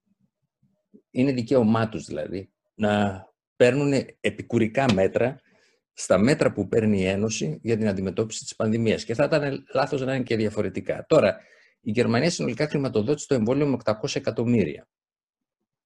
Είναι 1.12 1.32
δικαίωμά 1.32 1.90
τους 1.90 2.06
δηλαδή 2.06 2.52
να 2.74 3.26
παίρνουν 3.56 3.94
επικουρικά 4.20 4.94
μέτρα 4.94 5.40
στα 5.94 6.18
μέτρα 6.18 6.52
που 6.52 6.68
παίρνει 6.68 7.00
η 7.00 7.06
Ένωση 7.06 7.60
για 7.62 7.78
την 7.78 7.88
αντιμετώπιση 7.88 8.44
της 8.44 8.56
πανδημίας. 8.56 9.04
Και 9.04 9.14
θα 9.14 9.24
ήταν 9.24 9.66
λάθος 9.74 10.02
να 10.02 10.16
είναι 10.16 10.24
και 10.24 10.36
διαφορετικά. 10.36 11.06
Τώρα, 11.08 11.38
η 11.82 11.92
Γερμανία 11.92 12.30
συνολικά 12.30 12.68
χρηματοδότησε 12.68 13.28
το 13.28 13.34
εμβόλιο 13.34 13.68
με 13.68 13.78
800 13.84 14.16
εκατομμύρια. 14.16 14.88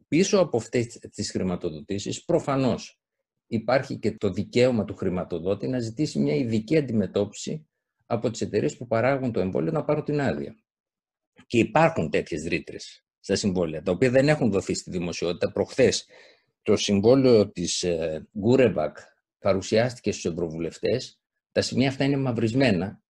Πίσω 0.08 0.40
από 0.40 0.58
αυτές 0.58 1.00
τις 1.12 1.32
χρηματοδοτήσεις, 1.32 2.26
προφανώς, 2.26 3.00
υπάρχει 3.48 4.00
και 4.00 4.18
το 4.18 4.30
δικαίωμα 4.30 4.86
του 4.86 4.96
χρηματοδότη 4.96 5.68
να 5.68 5.80
ζητήσει 5.80 6.20
μια 6.20 6.36
ειδική 6.36 6.78
αντιμετώπιση 6.78 7.68
από 8.06 8.32
τις 8.32 8.42
εταιρείες 8.42 8.78
που 8.78 8.88
παράγουν 8.88 9.32
το 9.32 9.40
εμβόλιο 9.40 9.72
να 9.72 9.84
πάρουν 9.84 10.04
την 10.04 10.22
άδεια. 10.22 10.56
Και 11.48 11.58
υπάρχουν 11.58 12.10
τέτοιες 12.10 12.44
ρήτρες 12.44 13.05
στα 13.26 13.36
συμβόλαια, 13.36 13.82
τα 13.82 13.92
οποία 13.92 14.10
δεν 14.10 14.28
έχουν 14.28 14.52
δοθεί 14.52 14.74
στη 14.74 14.92
δημοσιότητα. 14.92 15.52
Προχθές 15.52 16.06
το 16.62 16.76
συμβόλαιο 16.76 17.52
της 17.52 17.86
Γκούρεβακ 18.40 18.98
παρουσιάστηκε 19.40 20.12
στους 20.12 20.26
ευρωβουλευτές. 20.26 21.20
Τα 21.52 21.62
σημεία 21.62 21.90
αυτά 21.90 22.04
είναι 22.04 22.18
μαυρισμένα. 22.18 23.02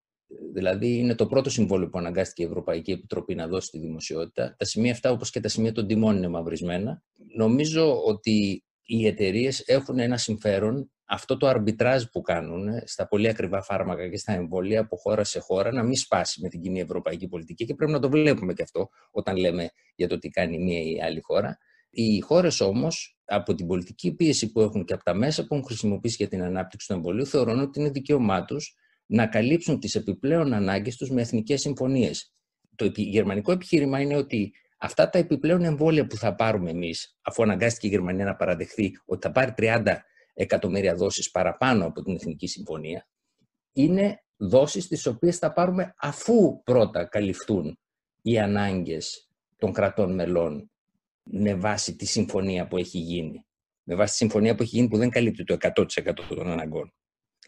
Δηλαδή 0.54 0.98
είναι 0.98 1.16
το 1.16 1.28
πρώτο 1.28 1.50
συμβόλαιο 1.50 1.90
που 1.90 1.98
αναγκάστηκε 1.98 2.44
η 2.44 2.46
Ευρωπαϊκή 2.46 2.92
Επιτροπή 2.92 3.36
να 3.36 3.48
δώσει 3.48 3.68
στη 3.68 3.80
δημοσιότητα. 3.80 4.56
Τα 4.58 4.66
σημεία 4.66 4.92
αυτά, 4.92 5.12
όπως 5.12 5.30
και 5.30 5.40
τα 5.40 5.48
σημεία 5.48 5.72
των 5.72 5.88
τιμών, 5.88 6.18
είναι 6.18 6.28
μαυρισμένα. 6.28 7.04
Νομίζω 7.36 8.04
ότι 8.04 8.64
οι 8.86 9.08
εταιρείες 9.08 9.60
έχουν 9.60 10.00
ένα 10.00 10.18
συμφέρον 10.18 10.92
αυτό 11.06 11.38
το 11.38 11.48
αρμπιτράζ 11.48 12.04
που 12.04 12.22
κάνουν 12.22 12.68
στα 12.86 13.08
πολύ 13.08 13.28
ακριβά 13.28 13.62
φάρμακα 13.62 14.10
και 14.10 14.18
στα 14.18 14.34
εμβόλια 14.34 14.80
από 14.80 14.98
χώρα 14.98 15.24
σε 15.24 15.40
χώρα 15.40 15.72
να 15.72 15.84
μην 15.84 15.96
σπάσει 15.96 16.42
με 16.42 16.50
την 16.50 16.62
κοινή 16.62 16.80
ευρωπαϊκή 16.80 17.28
πολιτική 17.28 17.66
και 17.66 17.76
πρέπει 17.76 17.92
να 17.92 18.00
το 18.00 18.10
βλέπουμε 18.10 18.54
και 18.54 18.64
αυτό 18.64 18.90
όταν 19.12 19.36
λέμε 19.36 19.70
για 19.96 20.08
το 20.08 20.20
τι 20.20 20.30
κάνει 20.30 20.60
μία 20.60 20.82
ή 20.82 21.02
άλλη 21.02 21.20
χώρα. 21.22 21.58
Οι 21.90 22.20
χώρες 22.20 22.60
όμως, 22.60 23.18
από 23.26 23.56
την 23.56 23.68
πολιτική 23.68 24.16
πίεση 24.16 24.52
που 24.52 24.62
έχουν 24.62 24.86
και 24.86 24.94
από 24.94 25.04
τα 25.04 25.14
μέσα 25.14 25.46
που 25.46 25.54
έχουν 25.54 25.66
χρησιμοποιήσει 25.66 26.16
για 26.20 26.28
την 26.28 26.44
ανάπτυξη 26.44 26.88
του 26.88 26.94
εμβολίου, 26.94 27.26
θεωρούν 27.26 27.60
ότι 27.60 27.80
είναι 27.80 27.90
δικαίωμά 27.90 28.46
τους 28.46 28.76
να 29.06 29.28
καλύψουν 29.28 29.80
τις 29.80 29.96
επιπλέον 29.96 30.54
ανάγκες 30.54 30.98
τους 30.98 31.10
με 31.10 31.22
εθνικές 31.22 31.62
συμφωνίες. 31.62 32.34
Το 32.76 32.92
γερμανικό 32.96 33.52
επιχείρημα 33.52 34.00
είναι 34.00 34.16
ότι 34.16 34.54
αυτά 34.78 35.10
τα 35.10 35.18
επιπλέον 35.18 35.64
εμβόλια 35.64 36.08
που 36.08 36.16
θα 36.16 36.36
πάρουμε 36.36 36.70
εμείς, 36.70 37.18
αφού 37.22 37.44
αναγκάστηκε 37.44 37.88
η 37.88 37.90
Γερμανία 37.90 38.26
να 38.26 38.36
παραδεχθεί 38.36 38.92
ότι 39.06 39.28
θα 39.28 39.32
πάρει 39.32 39.54
30 39.58 39.96
εκατομμύρια 40.36 40.96
δόσεις 40.96 41.32
παραπάνω 41.32 41.86
από 41.86 42.02
την 42.02 42.16
Εθνική 42.16 42.48
Συμφωνία, 42.48 43.08
είναι 43.72 44.24
δόσεις 44.38 44.88
τις 44.88 45.06
οποίες 45.06 45.38
θα 45.38 45.54
πάρουμε 45.54 45.94
αφού 45.98 46.64
πρώτα 46.64 47.06
καλυφθούν 47.06 47.80
οι 48.22 48.40
ανάγκες 48.40 49.30
των 49.58 49.74
κρατών 49.74 50.14
μελών 50.14 50.72
με 51.24 51.56
βάση 51.56 51.96
τη 51.96 52.06
συμφωνία 52.06 52.68
που 52.68 52.78
έχει 52.78 52.98
γίνει. 52.98 53.46
Με 53.84 53.96
βάση 53.96 54.12
τη 54.12 54.18
συμφωνία 54.18 54.56
που 54.56 54.64
έχει 54.64 54.76
γίνει 54.76 54.88
που 54.88 54.98
δεν 54.98 55.10
καλύπτει 55.10 55.44
το 55.44 55.58
100% 55.60 56.14
των 56.30 56.48
αναγκών. 56.48 56.94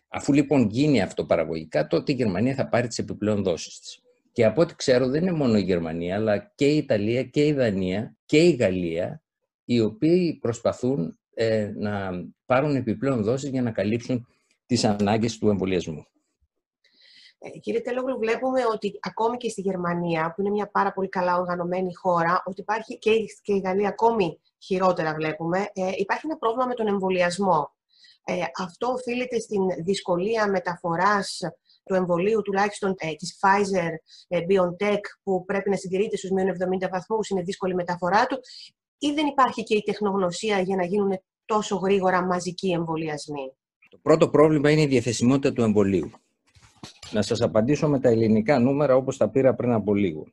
Αφού 0.08 0.34
λοιπόν 0.34 0.70
γίνει 0.70 1.02
αυτό 1.02 1.26
παραγωγικά, 1.26 1.88
τότε 1.88 2.12
η 2.12 2.16
Γερμανία 2.16 2.56
θα 2.56 2.70
πάρει 2.70 2.88
τις 2.88 2.98
επιπλέον 2.98 3.44
δόσεις 3.44 3.80
της. 3.80 4.00
Και 4.32 4.46
από 4.46 4.62
ό,τι 4.62 4.76
ξέρω 4.76 5.08
δεν 5.08 5.22
είναι 5.22 5.32
μόνο 5.32 5.58
η 5.58 5.62
Γερμανία, 5.62 6.16
αλλά 6.16 6.52
και 6.56 6.68
η 6.74 6.78
Ιταλία 6.78 7.24
και 7.24 7.46
η 7.46 7.54
Δανία 7.54 8.18
και 8.26 8.44
η 8.44 8.52
Γαλλία, 8.52 9.22
οι 9.64 9.80
οποίοι 9.80 10.34
προσπαθούν 10.34 11.17
ε, 11.40 11.72
να 11.76 12.12
πάρουν 12.46 12.76
επιπλέον 12.76 13.24
δόσεις 13.24 13.50
για 13.50 13.62
να 13.62 13.72
καλύψουν 13.72 14.28
τις 14.66 14.84
ανάγκες 14.84 15.38
του 15.38 15.50
εμβολιασμού. 15.50 16.06
Ε, 17.40 17.50
κύριε 17.50 17.82
Τέλογλου, 17.82 18.18
βλέπουμε 18.18 18.62
ότι 18.74 19.00
ακόμη 19.02 19.38
και 19.38 19.50
στη 19.50 19.62
Γερμανία, 19.62 20.34
που 20.36 20.42
είναι 20.42 20.50
μια 20.50 20.70
πάρα 20.70 20.94
πολύ 20.94 21.10
καλά 21.10 21.38
οργανωμένη 21.38 21.94
χώρα, 21.94 22.44
ότι 22.46 22.62
υπάρχει 22.62 22.98
και, 22.98 23.12
και 23.42 23.54
η 23.54 23.60
Γαλλία 23.60 23.88
ακόμη 23.88 24.40
χειρότερα 24.58 25.14
βλέπουμε, 25.14 25.60
ε, 25.74 25.92
υπάρχει 25.96 26.26
ένα 26.26 26.38
πρόβλημα 26.38 26.66
με 26.66 26.74
τον 26.74 26.88
εμβολιασμό. 26.88 27.76
Ε, 28.24 28.34
αυτό 28.58 28.88
οφείλεται 28.88 29.40
στην 29.40 29.62
δυσκολία 29.84 30.48
μεταφοράς 30.50 31.42
του 31.84 31.94
εμβολίου, 31.94 32.42
τουλάχιστον 32.42 32.96
ε, 32.98 33.14
της 33.14 33.40
Pfizer 33.42 33.90
ε, 34.28 34.40
BioNTech, 34.50 35.00
που 35.24 35.46
πρέπει 35.46 35.70
να 35.70 35.76
συντηρείται 35.76 36.18
στους 36.18 36.30
μείον 36.30 36.56
70 36.84 36.90
βαθμούς, 36.92 37.30
είναι 37.30 37.42
δύσκολη 37.42 37.76
μεταφορά 37.76 38.26
του, 38.26 38.40
ή 38.98 39.12
δεν 39.12 39.26
υπάρχει 39.26 39.64
και 39.64 39.76
η 39.76 39.82
τεχνογνωσία 39.82 40.60
για 40.60 40.76
να 40.76 40.86
γίνουν 40.86 41.20
τόσο 41.46 41.76
γρήγορα 41.76 42.26
μαζικοί 42.26 42.72
εμβολιασμοί; 42.72 43.54
Το 43.90 43.98
πρώτο 44.02 44.30
πρόβλημα 44.30 44.72
είναι 44.72 44.82
η 44.82 44.88
διαθεσιμότητα 44.88 45.54
του 45.54 45.62
εμβολίου. 45.62 46.12
Να 47.12 47.22
σας 47.22 47.42
απαντήσω 47.42 47.90
με 47.90 48.00
τα 48.00 48.10
ελληνικά 48.10 48.60
νούμερα 48.60 48.96
όπως 48.96 49.18
τα 49.18 49.30
πήρα 49.30 49.56
πριν 49.56 49.72
από 49.72 49.96
λίγο. 49.96 50.28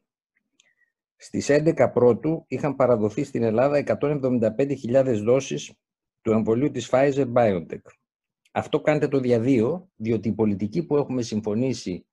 Στις 1.17 1.49
11 1.51 1.91
πρώτου 1.93 2.45
είχαν 2.49 2.77
παραδοθεί 2.77 3.25
στην 3.25 3.43
Ελλάδα 3.43 3.85
175.000 4.01 5.21
δόσεις 5.25 5.73
του 6.23 6.33
εμβολίου 6.33 6.71
της 6.71 6.91
Pfizer-BioNTech. 6.93 7.83
Αυτό 8.53 8.81
κάνετε 8.81 9.09
το 9.09 9.19
διαδίο, 9.19 9.89
διότι 9.97 10.29
η 10.29 10.33
πολιτική 10.33 10.87
που 10.87 10.97
έχουμε 10.97 11.23
συμφωνήσει 11.23 12.07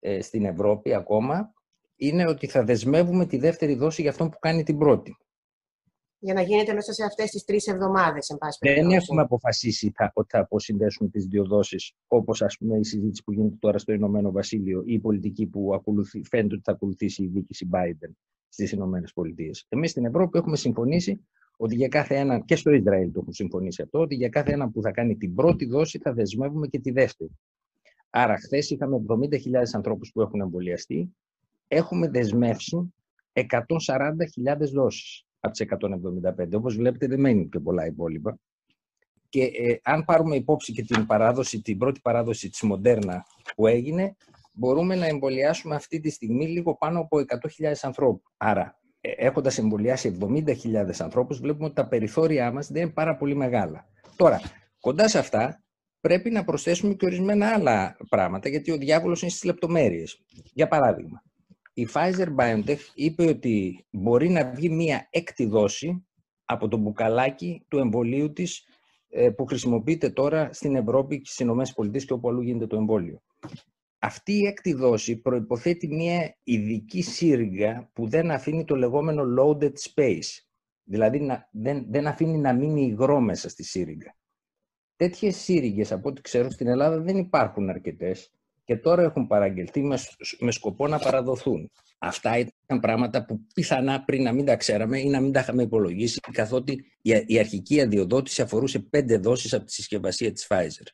ε, 0.00 0.22
στην 0.22 0.44
Ευρώπη 0.44 0.94
ακόμα 0.94 1.54
είναι 1.96 2.26
ότι 2.26 2.46
θα 2.46 2.64
δεσμεύουμε 2.64 3.26
τη 3.26 3.36
δεύτερη 3.36 3.74
δόση 3.74 4.02
για 4.02 4.10
αυτόν 4.10 4.28
που 4.30 4.38
κάνει 4.38 4.62
την 4.62 4.78
πρώτη 4.78 5.16
για 6.22 6.34
να 6.34 6.42
γίνεται 6.42 6.74
μέσα 6.74 6.92
σε 6.92 7.04
αυτές 7.04 7.30
τις 7.30 7.44
τρεις 7.44 7.66
εβδομάδες, 7.66 8.28
εν 8.28 8.38
πάση 8.38 8.58
περιπτώσει. 8.58 8.88
Δεν 8.88 8.96
έχουμε 8.98 9.22
αποφασίσει 9.22 9.92
θα, 9.94 10.10
ότι 10.14 10.28
θα 10.30 10.38
αποσυνδέσουμε 10.38 11.08
τις 11.08 11.26
δύο 11.26 11.44
δόσεις, 11.44 11.92
όπως 12.06 12.40
η 12.80 12.84
συζήτηση 12.84 13.22
που 13.24 13.32
γίνεται 13.32 13.56
τώρα 13.58 13.78
στο 13.78 13.92
Ηνωμένο 13.92 14.30
Βασίλειο 14.30 14.82
ή 14.86 14.92
η 14.92 14.98
πολιτική 14.98 15.46
που 15.46 15.74
ακολουθεί, 15.74 16.22
φαίνεται 16.24 16.54
ότι 16.54 16.62
θα 16.64 16.72
ακολουθήσει 16.72 17.22
η 17.22 17.26
διοίκηση 17.26 17.68
Biden 17.72 18.10
στις 18.48 18.72
Ηνωμένες 18.72 19.12
Πολιτείες. 19.12 19.66
Εμείς 19.68 19.90
στην 19.90 20.04
Ευρώπη 20.04 20.38
έχουμε 20.38 20.56
συμφωνήσει 20.56 21.26
ότι 21.56 21.74
για 21.74 21.88
κάθε 21.88 22.14
ένα, 22.14 22.40
και 22.40 22.56
στο 22.56 22.70
Ισραήλ 22.70 23.12
το 23.12 23.18
έχουν 23.20 23.32
συμφωνήσει 23.32 23.82
αυτό, 23.82 23.98
ότι 23.98 24.14
για 24.14 24.28
κάθε 24.28 24.52
ένα 24.52 24.70
που 24.70 24.82
θα 24.82 24.90
κάνει 24.90 25.16
την 25.16 25.34
πρώτη 25.34 25.66
δόση 25.66 25.98
θα 25.98 26.12
δεσμεύουμε 26.12 26.66
και 26.66 26.78
τη 26.78 26.90
δεύτερη. 26.90 27.30
Άρα, 28.10 28.36
χθες 28.36 28.70
είχαμε 28.70 28.96
70.000 28.96 29.38
ανθρώπους 29.72 30.10
που 30.12 30.20
έχουν 30.20 30.40
εμβολιαστεί. 30.40 31.16
Έχουμε 31.68 32.08
δεσμεύσει 32.08 32.94
140.000 33.32 34.70
δόσεις 34.72 35.24
από 35.40 35.52
τις 35.52 35.66
175. 36.40 36.54
Όπως 36.54 36.76
βλέπετε 36.76 37.06
δεν 37.06 37.20
μένουν 37.20 37.48
και 37.48 37.60
πολλά 37.60 37.86
υπόλοιπα. 37.86 38.38
Και 39.28 39.42
ε, 39.42 39.78
αν 39.82 40.04
πάρουμε 40.04 40.36
υπόψη 40.36 40.72
και 40.72 40.82
την, 40.82 41.06
παράδοση, 41.06 41.60
την 41.60 41.78
πρώτη 41.78 42.00
παράδοση 42.00 42.50
της 42.50 42.62
Μοντέρνα 42.62 43.24
που 43.54 43.66
έγινε, 43.66 44.16
μπορούμε 44.52 44.94
να 44.94 45.06
εμβολιάσουμε 45.06 45.74
αυτή 45.74 46.00
τη 46.00 46.10
στιγμή 46.10 46.46
λίγο 46.46 46.76
πάνω 46.76 47.00
από 47.00 47.18
100.000 47.18 47.72
ανθρώπους. 47.82 48.32
Άρα, 48.36 48.78
ε, 49.00 49.10
έχοντας 49.10 49.58
εμβολιάσει 49.58 50.08
70.000 50.20 51.00
ανθρώπους, 51.00 51.38
βλέπουμε 51.38 51.64
ότι 51.64 51.74
τα 51.74 51.88
περιθώριά 51.88 52.52
μας 52.52 52.68
δεν 52.70 52.82
είναι 52.82 52.90
πάρα 52.90 53.16
πολύ 53.16 53.34
μεγάλα. 53.34 53.88
Τώρα, 54.16 54.40
κοντά 54.80 55.08
σε 55.08 55.18
αυτά, 55.18 55.62
πρέπει 56.00 56.30
να 56.30 56.44
προσθέσουμε 56.44 56.94
και 56.94 57.06
ορισμένα 57.06 57.48
άλλα 57.48 57.96
πράγματα, 58.08 58.48
γιατί 58.48 58.70
ο 58.70 58.76
διάβολος 58.76 59.22
είναι 59.22 59.30
στις 59.30 59.44
λεπτομέρειες. 59.44 60.24
Για 60.52 60.68
παράδειγμα, 60.68 61.22
η 61.80 61.88
Pfizer-BioNTech 61.94 62.78
είπε 62.94 63.24
ότι 63.24 63.84
μπορεί 63.90 64.28
να 64.28 64.50
βγει 64.50 64.68
μία 64.68 65.08
έκτη 65.10 65.46
δόση 65.46 66.06
από 66.44 66.68
το 66.68 66.76
μπουκαλάκι 66.76 67.64
του 67.68 67.78
εμβολίου 67.78 68.32
της 68.32 68.64
ε, 69.08 69.30
που 69.30 69.46
χρησιμοποιείται 69.46 70.10
τώρα 70.10 70.52
στην 70.52 70.76
Ευρώπη 70.76 71.20
και 71.20 71.30
στις 71.30 71.46
ΗΠΑ 71.46 71.98
και 72.06 72.12
όπου 72.12 72.28
αλλού 72.28 72.40
γίνεται 72.40 72.66
το 72.66 72.76
εμβόλιο. 72.76 73.22
Αυτή 73.98 74.32
η 74.32 74.46
έκτη 74.46 74.72
δόση 74.72 75.16
προϋποθέτει 75.16 75.88
μία 75.88 76.36
ειδική 76.42 77.02
σύριγγα 77.02 77.90
που 77.92 78.08
δεν 78.08 78.30
αφήνει 78.30 78.64
το 78.64 78.76
λεγόμενο 78.76 79.22
loaded 79.38 79.72
space. 79.72 80.42
Δηλαδή 80.84 81.28
δεν, 81.50 81.86
δεν 81.88 82.06
αφήνει 82.06 82.38
να 82.38 82.54
μείνει 82.54 82.82
υγρό 82.82 83.20
μέσα 83.20 83.48
στη 83.48 83.64
σύριγγα. 83.64 84.16
Τέτοιες 84.96 85.36
σύριγγες, 85.36 85.92
από 85.92 86.08
ό,τι 86.08 86.20
ξέρω, 86.20 86.50
στην 86.50 86.66
Ελλάδα 86.66 87.00
δεν 87.00 87.16
υπάρχουν 87.16 87.68
αρκετές 87.68 88.32
και 88.70 88.76
τώρα 88.76 89.02
έχουν 89.02 89.26
παραγγελθεί 89.26 89.82
με, 90.38 90.52
σκοπό 90.52 90.88
να 90.88 90.98
παραδοθούν. 90.98 91.70
Αυτά 91.98 92.38
ήταν 92.38 92.80
πράγματα 92.80 93.24
που 93.24 93.46
πιθανά 93.54 94.04
πριν 94.04 94.22
να 94.22 94.32
μην 94.32 94.44
τα 94.44 94.56
ξέραμε 94.56 94.98
ή 94.98 95.08
να 95.08 95.20
μην 95.20 95.32
τα 95.32 95.40
είχαμε 95.40 95.62
υπολογίσει, 95.62 96.20
καθότι 96.32 96.84
η, 97.26 97.38
αρχική 97.38 97.80
αδειοδότηση 97.80 98.42
αφορούσε 98.42 98.78
πέντε 98.78 99.18
δόσεις 99.18 99.54
από 99.54 99.64
τη 99.64 99.72
συσκευασία 99.72 100.32
της 100.32 100.46
Pfizer. 100.48 100.86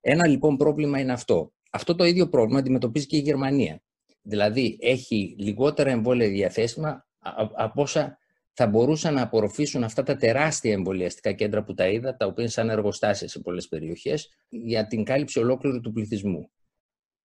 Ένα 0.00 0.26
λοιπόν 0.26 0.56
πρόβλημα 0.56 1.00
είναι 1.00 1.12
αυτό. 1.12 1.52
Αυτό 1.70 1.94
το 1.94 2.04
ίδιο 2.04 2.28
πρόβλημα 2.28 2.58
αντιμετωπίζει 2.58 3.06
και 3.06 3.16
η 3.16 3.20
Γερμανία. 3.20 3.82
Δηλαδή 4.22 4.78
έχει 4.80 5.34
λιγότερα 5.38 5.90
εμβόλια 5.90 6.28
διαθέσιμα 6.28 7.06
από 7.54 7.82
όσα 7.82 8.18
θα 8.52 8.66
μπορούσαν 8.66 9.14
να 9.14 9.22
απορροφήσουν 9.22 9.84
αυτά 9.84 10.02
τα 10.02 10.16
τεράστια 10.16 10.72
εμβολιαστικά 10.72 11.32
κέντρα 11.32 11.62
που 11.62 11.74
τα 11.74 11.88
είδα, 11.88 12.16
τα 12.16 12.26
οποία 12.26 12.42
είναι 12.42 12.52
σαν 12.52 12.70
εργοστάσια 12.70 13.28
σε 13.28 13.38
πολλές 13.38 13.68
περιοχές, 13.68 14.28
για 14.48 14.86
την 14.86 15.04
κάλυψη 15.04 15.38
ολόκληρου 15.38 15.80
του 15.80 15.92
πληθυσμού 15.92 16.50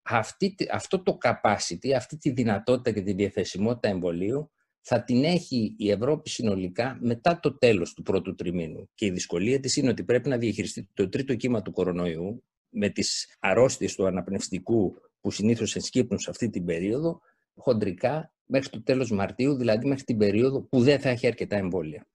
αυτή, 0.05 0.55
αυτό 0.71 1.03
το 1.03 1.17
capacity, 1.21 1.91
αυτή 1.95 2.17
τη 2.17 2.29
δυνατότητα 2.29 2.91
και 2.91 3.01
τη 3.01 3.13
διαθεσιμότητα 3.13 3.87
εμβολίου 3.87 4.51
θα 4.81 5.03
την 5.03 5.23
έχει 5.23 5.75
η 5.77 5.91
Ευρώπη 5.91 6.29
συνολικά 6.29 6.97
μετά 7.01 7.39
το 7.39 7.57
τέλος 7.57 7.93
του 7.93 8.01
πρώτου 8.01 8.35
τριμήνου. 8.35 8.89
Και 8.93 9.05
η 9.05 9.09
δυσκολία 9.09 9.59
της 9.59 9.75
είναι 9.75 9.89
ότι 9.89 10.03
πρέπει 10.03 10.29
να 10.29 10.37
διαχειριστεί 10.37 10.89
το 10.93 11.09
τρίτο 11.09 11.35
κύμα 11.35 11.61
του 11.61 11.71
κορονοϊού 11.71 12.43
με 12.69 12.89
τις 12.89 13.37
αρρώστιες 13.39 13.95
του 13.95 14.05
αναπνευστικού 14.05 14.93
που 15.21 15.31
συνήθως 15.31 15.75
ενσκύπτουν 15.75 16.19
σε 16.19 16.29
αυτή 16.29 16.49
την 16.49 16.65
περίοδο, 16.65 17.21
χοντρικά 17.55 18.33
μέχρι 18.45 18.69
το 18.69 18.83
τέλος 18.83 19.11
Μαρτίου, 19.11 19.55
δηλαδή 19.55 19.87
μέχρι 19.87 20.03
την 20.03 20.17
περίοδο 20.17 20.61
που 20.61 20.81
δεν 20.81 20.99
θα 20.99 21.09
έχει 21.09 21.27
αρκετά 21.27 21.55
εμβόλια. 21.55 22.07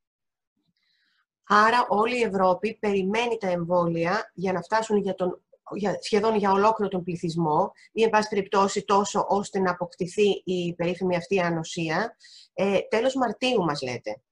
Άρα 1.46 1.86
όλη 1.88 2.18
η 2.18 2.22
Ευρώπη 2.22 2.76
περιμένει 2.80 3.36
τα 3.36 3.50
εμβόλια 3.50 4.30
για 4.34 4.52
να 4.52 4.60
φτάσουν 4.60 4.96
για 4.96 5.14
τον, 5.14 5.42
για, 5.74 5.98
σχεδόν 6.00 6.36
για 6.36 6.50
ολόκληρο 6.50 6.90
τον 6.90 7.04
πληθυσμό 7.04 7.72
ή, 7.92 8.02
εν 8.02 8.10
πάση 8.10 8.28
περιπτώσει, 8.28 8.84
τόσο 8.84 9.26
ώστε 9.28 9.58
να 9.58 9.70
αποκτηθεί 9.70 10.42
η 10.44 10.74
περίφημη 10.74 11.16
αυτή 11.16 11.40
ανοσία. 11.40 12.16
Ε, 12.54 12.78
τέλος 12.88 13.14
Μαρτίου, 13.14 13.64
μας 13.64 13.82
λέτε. 13.82 14.22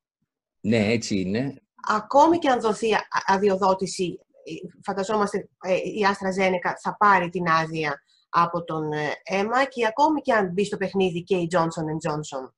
Ναι, 0.60 0.92
έτσι 0.92 1.20
είναι. 1.20 1.62
Ακόμη 1.88 2.38
και 2.38 2.48
αν 2.48 2.60
δοθεί 2.60 2.88
αδειοδότηση, 3.26 4.18
ε, 4.44 4.52
φανταζόμαστε 4.82 5.48
ε, 5.62 5.74
η 5.74 6.04
Άστρα 6.04 6.30
Ζένεκα 6.30 6.78
θα 6.82 6.96
πάρει 6.96 7.28
την 7.28 7.48
άδεια 7.48 8.02
από 8.28 8.64
τον 8.64 8.92
αίμα 9.22 9.64
και 9.64 9.86
ακόμη 9.86 10.20
και 10.20 10.32
αν 10.32 10.52
μπει 10.52 10.64
στο 10.64 10.76
παιχνίδι 10.76 11.22
και 11.22 11.36
η 11.36 11.48
Johnson 11.52 12.10
Johnson. 12.10 12.52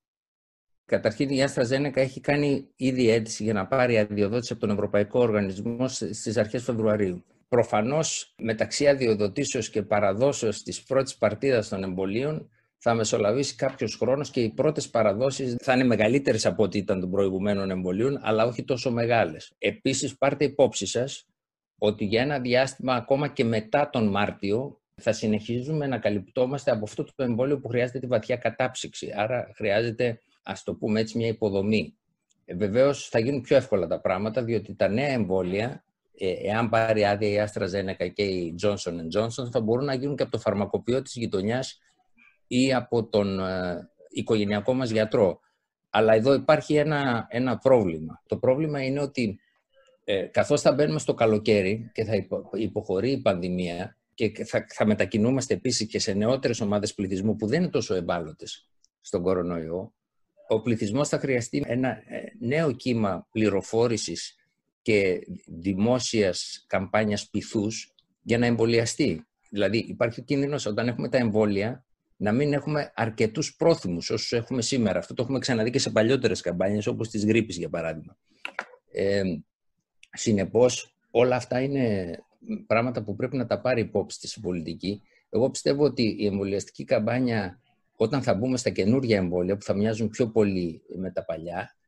Καταρχήν 0.84 1.28
η 1.30 1.42
Άστρα 1.42 1.64
Ζένεκα 1.64 2.00
έχει 2.00 2.20
κάνει 2.20 2.68
ήδη 2.76 3.10
αίτηση 3.10 3.42
για 3.42 3.52
να 3.52 3.66
πάρει 3.66 3.98
αδειοδότηση 3.98 4.52
από 4.52 4.60
τον 4.60 4.70
Ευρωπαϊκό 4.70 5.20
Οργανισμό 5.20 5.88
στις 5.88 6.36
αρχές 6.36 6.62
Φεβρουαρίου. 6.62 7.24
Προφανώς 7.50 8.34
μεταξύ 8.38 8.88
αδειοδοτήσεως 8.88 9.70
και 9.70 9.82
παραδόσεως 9.82 10.62
της 10.62 10.82
πρώτης 10.82 11.16
παρτίδας 11.16 11.68
των 11.68 11.82
εμβολίων 11.82 12.50
θα 12.76 12.94
μεσολαβήσει 12.94 13.54
κάποιος 13.54 13.96
χρόνος 13.96 14.30
και 14.30 14.40
οι 14.40 14.48
πρώτες 14.48 14.90
παραδόσεις 14.90 15.56
θα 15.62 15.74
είναι 15.74 15.84
μεγαλύτερες 15.84 16.46
από 16.46 16.62
ό,τι 16.62 16.78
ήταν 16.78 17.00
των 17.00 17.10
προηγουμένων 17.10 17.70
εμβολίων, 17.70 18.18
αλλά 18.22 18.46
όχι 18.46 18.64
τόσο 18.64 18.90
μεγάλες. 18.90 19.52
Επίσης, 19.58 20.16
πάρτε 20.16 20.44
υπόψη 20.44 20.86
σας 20.86 21.26
ότι 21.78 22.04
για 22.04 22.22
ένα 22.22 22.40
διάστημα 22.40 22.94
ακόμα 22.94 23.28
και 23.28 23.44
μετά 23.44 23.90
τον 23.90 24.08
Μάρτιο 24.08 24.80
θα 24.94 25.12
συνεχίζουμε 25.12 25.86
να 25.86 25.98
καλυπτόμαστε 25.98 26.70
από 26.70 26.84
αυτό 26.84 27.04
το 27.04 27.22
εμβόλιο 27.22 27.60
που 27.60 27.68
χρειάζεται 27.68 27.98
τη 27.98 28.06
βαθιά 28.06 28.36
κατάψυξη. 28.36 29.12
Άρα 29.16 29.50
χρειάζεται, 29.54 30.20
ας 30.42 30.62
το 30.62 30.74
πούμε 30.74 31.00
έτσι, 31.00 31.18
μια 31.18 31.28
υποδομή. 31.28 31.94
Ε, 32.44 32.54
Βεβαίως 32.54 33.08
θα 33.08 33.18
γίνουν 33.18 33.40
πιο 33.40 33.56
εύκολα 33.56 33.86
τα 33.86 34.00
πράγματα, 34.00 34.44
διότι 34.44 34.74
τα 34.74 34.88
νέα 34.88 35.08
εμβόλια, 35.08 35.64
ε, 35.66 35.89
εάν 36.26 36.68
πάρει 36.68 37.04
άδεια 37.04 37.28
η 37.28 37.48
AstraZeneca 37.48 38.12
και 38.12 38.22
η 38.22 38.54
Johnson 38.62 39.18
Johnson, 39.18 39.50
θα 39.52 39.60
μπορούν 39.60 39.84
να 39.84 39.94
γίνουν 39.94 40.16
και 40.16 40.22
από 40.22 40.32
το 40.32 40.38
φαρμακοποιό 40.38 41.02
της 41.02 41.14
γειτονιάς 41.14 41.78
ή 42.46 42.74
από 42.74 43.04
τον 43.04 43.40
ε, 43.40 43.90
οικογενειακό 44.08 44.74
μας 44.74 44.90
γιατρό. 44.90 45.40
Αλλά 45.90 46.14
εδώ 46.14 46.32
υπάρχει 46.34 46.76
ένα, 46.76 47.26
ένα 47.30 47.58
πρόβλημα. 47.58 48.22
Το 48.26 48.36
πρόβλημα 48.36 48.84
είναι 48.84 49.00
ότι 49.00 49.40
ε, 50.04 50.22
καθώς 50.22 50.60
θα 50.60 50.72
μπαίνουμε 50.72 50.98
στο 50.98 51.14
καλοκαίρι 51.14 51.90
και 51.94 52.04
θα 52.04 52.26
υποχωρεί 52.52 53.10
η 53.10 53.20
πανδημία 53.20 53.96
και 54.14 54.44
θα, 54.44 54.66
θα 54.68 54.86
μετακινούμαστε 54.86 55.54
επίσης 55.54 55.86
και 55.86 55.98
σε 55.98 56.12
νεότερες 56.12 56.60
ομάδες 56.60 56.94
πληθυσμού 56.94 57.36
που 57.36 57.46
δεν 57.46 57.62
είναι 57.62 57.70
τόσο 57.70 57.94
ευάλωτες 57.94 58.68
στον 59.00 59.22
κορονοϊό, 59.22 59.94
ο 60.48 60.60
πληθυσμός 60.60 61.08
θα 61.08 61.18
χρειαστεί 61.18 61.64
ένα 61.66 61.88
ε, 61.88 62.22
νέο 62.38 62.72
κύμα 62.72 63.28
πληροφόρησης 63.32 64.34
και 64.82 65.20
δημόσιας 65.46 66.64
καμπάνιας 66.66 67.28
πυθούς 67.28 67.94
για 68.22 68.38
να 68.38 68.46
εμβολιαστεί. 68.46 69.24
Δηλαδή 69.50 69.78
υπάρχει 69.78 70.20
ο 70.20 70.22
κίνδυνος 70.22 70.66
όταν 70.66 70.88
έχουμε 70.88 71.08
τα 71.08 71.18
εμβόλια 71.18 71.84
να 72.16 72.32
μην 72.32 72.52
έχουμε 72.52 72.92
αρκετούς 72.94 73.56
πρόθυμους 73.56 74.10
όσους 74.10 74.32
έχουμε 74.32 74.62
σήμερα. 74.62 74.98
Αυτό 74.98 75.14
το 75.14 75.22
έχουμε 75.22 75.38
ξαναδεί 75.38 75.70
και 75.70 75.78
σε 75.78 75.90
παλιότερες 75.90 76.40
καμπάνιες, 76.40 76.86
όπως 76.86 77.08
της 77.08 77.24
γρήπης, 77.24 77.56
για 77.56 77.68
παράδειγμα. 77.68 78.16
Ε, 78.92 79.22
Συνεπώς, 80.12 80.96
όλα 81.10 81.36
αυτά 81.36 81.60
είναι 81.60 82.14
πράγματα 82.66 83.02
που 83.02 83.14
πρέπει 83.14 83.36
να 83.36 83.46
τα 83.46 83.60
πάρει 83.60 83.80
υπόψη 83.80 84.20
της 84.20 84.40
πολιτική. 84.40 85.02
Εγώ 85.30 85.50
πιστεύω 85.50 85.84
ότι 85.84 86.16
η 86.18 86.26
εμβολιαστική 86.26 86.84
καμπάνια, 86.84 87.60
όταν 87.96 88.22
θα 88.22 88.34
μπούμε 88.34 88.56
στα 88.56 88.70
καινούργια 88.70 89.16
εμβόλια, 89.16 89.56
που 89.56 89.62
θα 89.62 89.74
μοιάζουν 89.74 90.08
πιο 90.08 90.30
πολύ 90.30 90.82
με 90.96 91.10
τα 91.10 91.24
παλιά, 91.24 91.58
ε, 91.60 91.79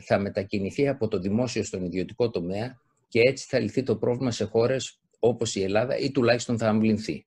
θα 0.00 0.18
μετακινηθεί 0.18 0.88
από 0.88 1.08
το 1.08 1.18
δημόσιο 1.18 1.64
στον 1.64 1.84
ιδιωτικό 1.84 2.30
τομέα 2.30 2.80
και 3.08 3.20
έτσι 3.20 3.46
θα 3.48 3.58
λυθεί 3.58 3.82
το 3.82 3.96
πρόβλημα 3.96 4.30
σε 4.30 4.44
χώρες 4.44 4.98
όπως 5.18 5.54
η 5.54 5.62
Ελλάδα 5.62 5.98
ή 5.98 6.10
τουλάχιστον 6.10 6.58
θα 6.58 6.68
αμβληνθεί. 6.68 7.26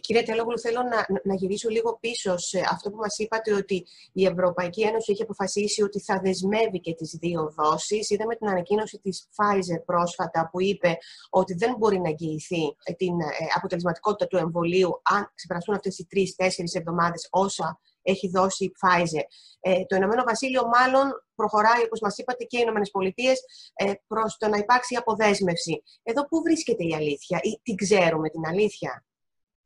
Κύριε 0.00 0.22
Τελόγλου, 0.22 0.58
θέλω 0.58 0.82
να, 0.82 1.20
να 1.24 1.34
γυρίσω 1.34 1.68
λίγο 1.68 1.98
πίσω 2.00 2.36
σε 2.36 2.58
αυτό 2.70 2.90
που 2.90 2.96
μας 2.96 3.18
είπατε 3.18 3.54
ότι 3.54 3.86
η 4.12 4.24
Ευρωπαϊκή 4.26 4.82
Ένωση 4.82 5.12
έχει 5.12 5.22
αποφασίσει 5.22 5.82
ότι 5.82 6.00
θα 6.00 6.20
δεσμεύει 6.24 6.80
και 6.80 6.94
τις 6.94 7.16
δύο 7.20 7.52
δόσεις. 7.56 8.10
Είδαμε 8.10 8.36
την 8.36 8.48
ανακοίνωση 8.48 8.98
της 8.98 9.28
Pfizer 9.36 9.84
πρόσφατα 9.84 10.48
που 10.52 10.60
είπε 10.60 10.96
ότι 11.30 11.54
δεν 11.54 11.74
μπορεί 11.78 12.00
να 12.00 12.08
εγγυηθεί 12.08 12.76
την 12.96 13.20
ε, 13.20 13.26
αποτελεσματικότητα 13.56 14.26
του 14.26 14.36
εμβολίου 14.36 15.00
αν 15.02 15.32
ξεπεραστούν 15.34 15.74
αυτές 15.74 15.98
οι 15.98 16.06
τρεις-τέσσερις 16.06 16.74
εβδομάδες 16.74 17.26
όσα 17.30 17.80
έχει 18.02 18.28
δώσει 18.28 18.64
η 18.64 18.70
Pfizer. 18.80 19.24
Ε, 19.60 19.84
το 19.84 19.96
Ηνωμένο 19.96 20.22
Βασίλειο 20.26 20.62
μάλλον 20.66 21.24
προχωράει, 21.34 21.82
όπως 21.84 22.00
μας 22.00 22.18
είπατε, 22.18 22.44
και 22.44 22.56
οι 22.56 22.60
Ηνωμένες 22.62 22.90
Πολιτείες 22.90 23.40
ε, 23.74 23.92
προς 24.06 24.36
το 24.36 24.48
να 24.48 24.56
υπάρξει 24.56 24.94
αποδέσμευση. 24.94 25.82
Εδώ 26.02 26.26
πού 26.26 26.42
βρίσκεται 26.42 26.84
η 26.84 26.94
αλήθεια 26.94 27.40
ή 27.42 27.60
την 27.62 27.76
ξέρουμε 27.76 28.28
την 28.28 28.46
αλήθεια; 28.46 29.04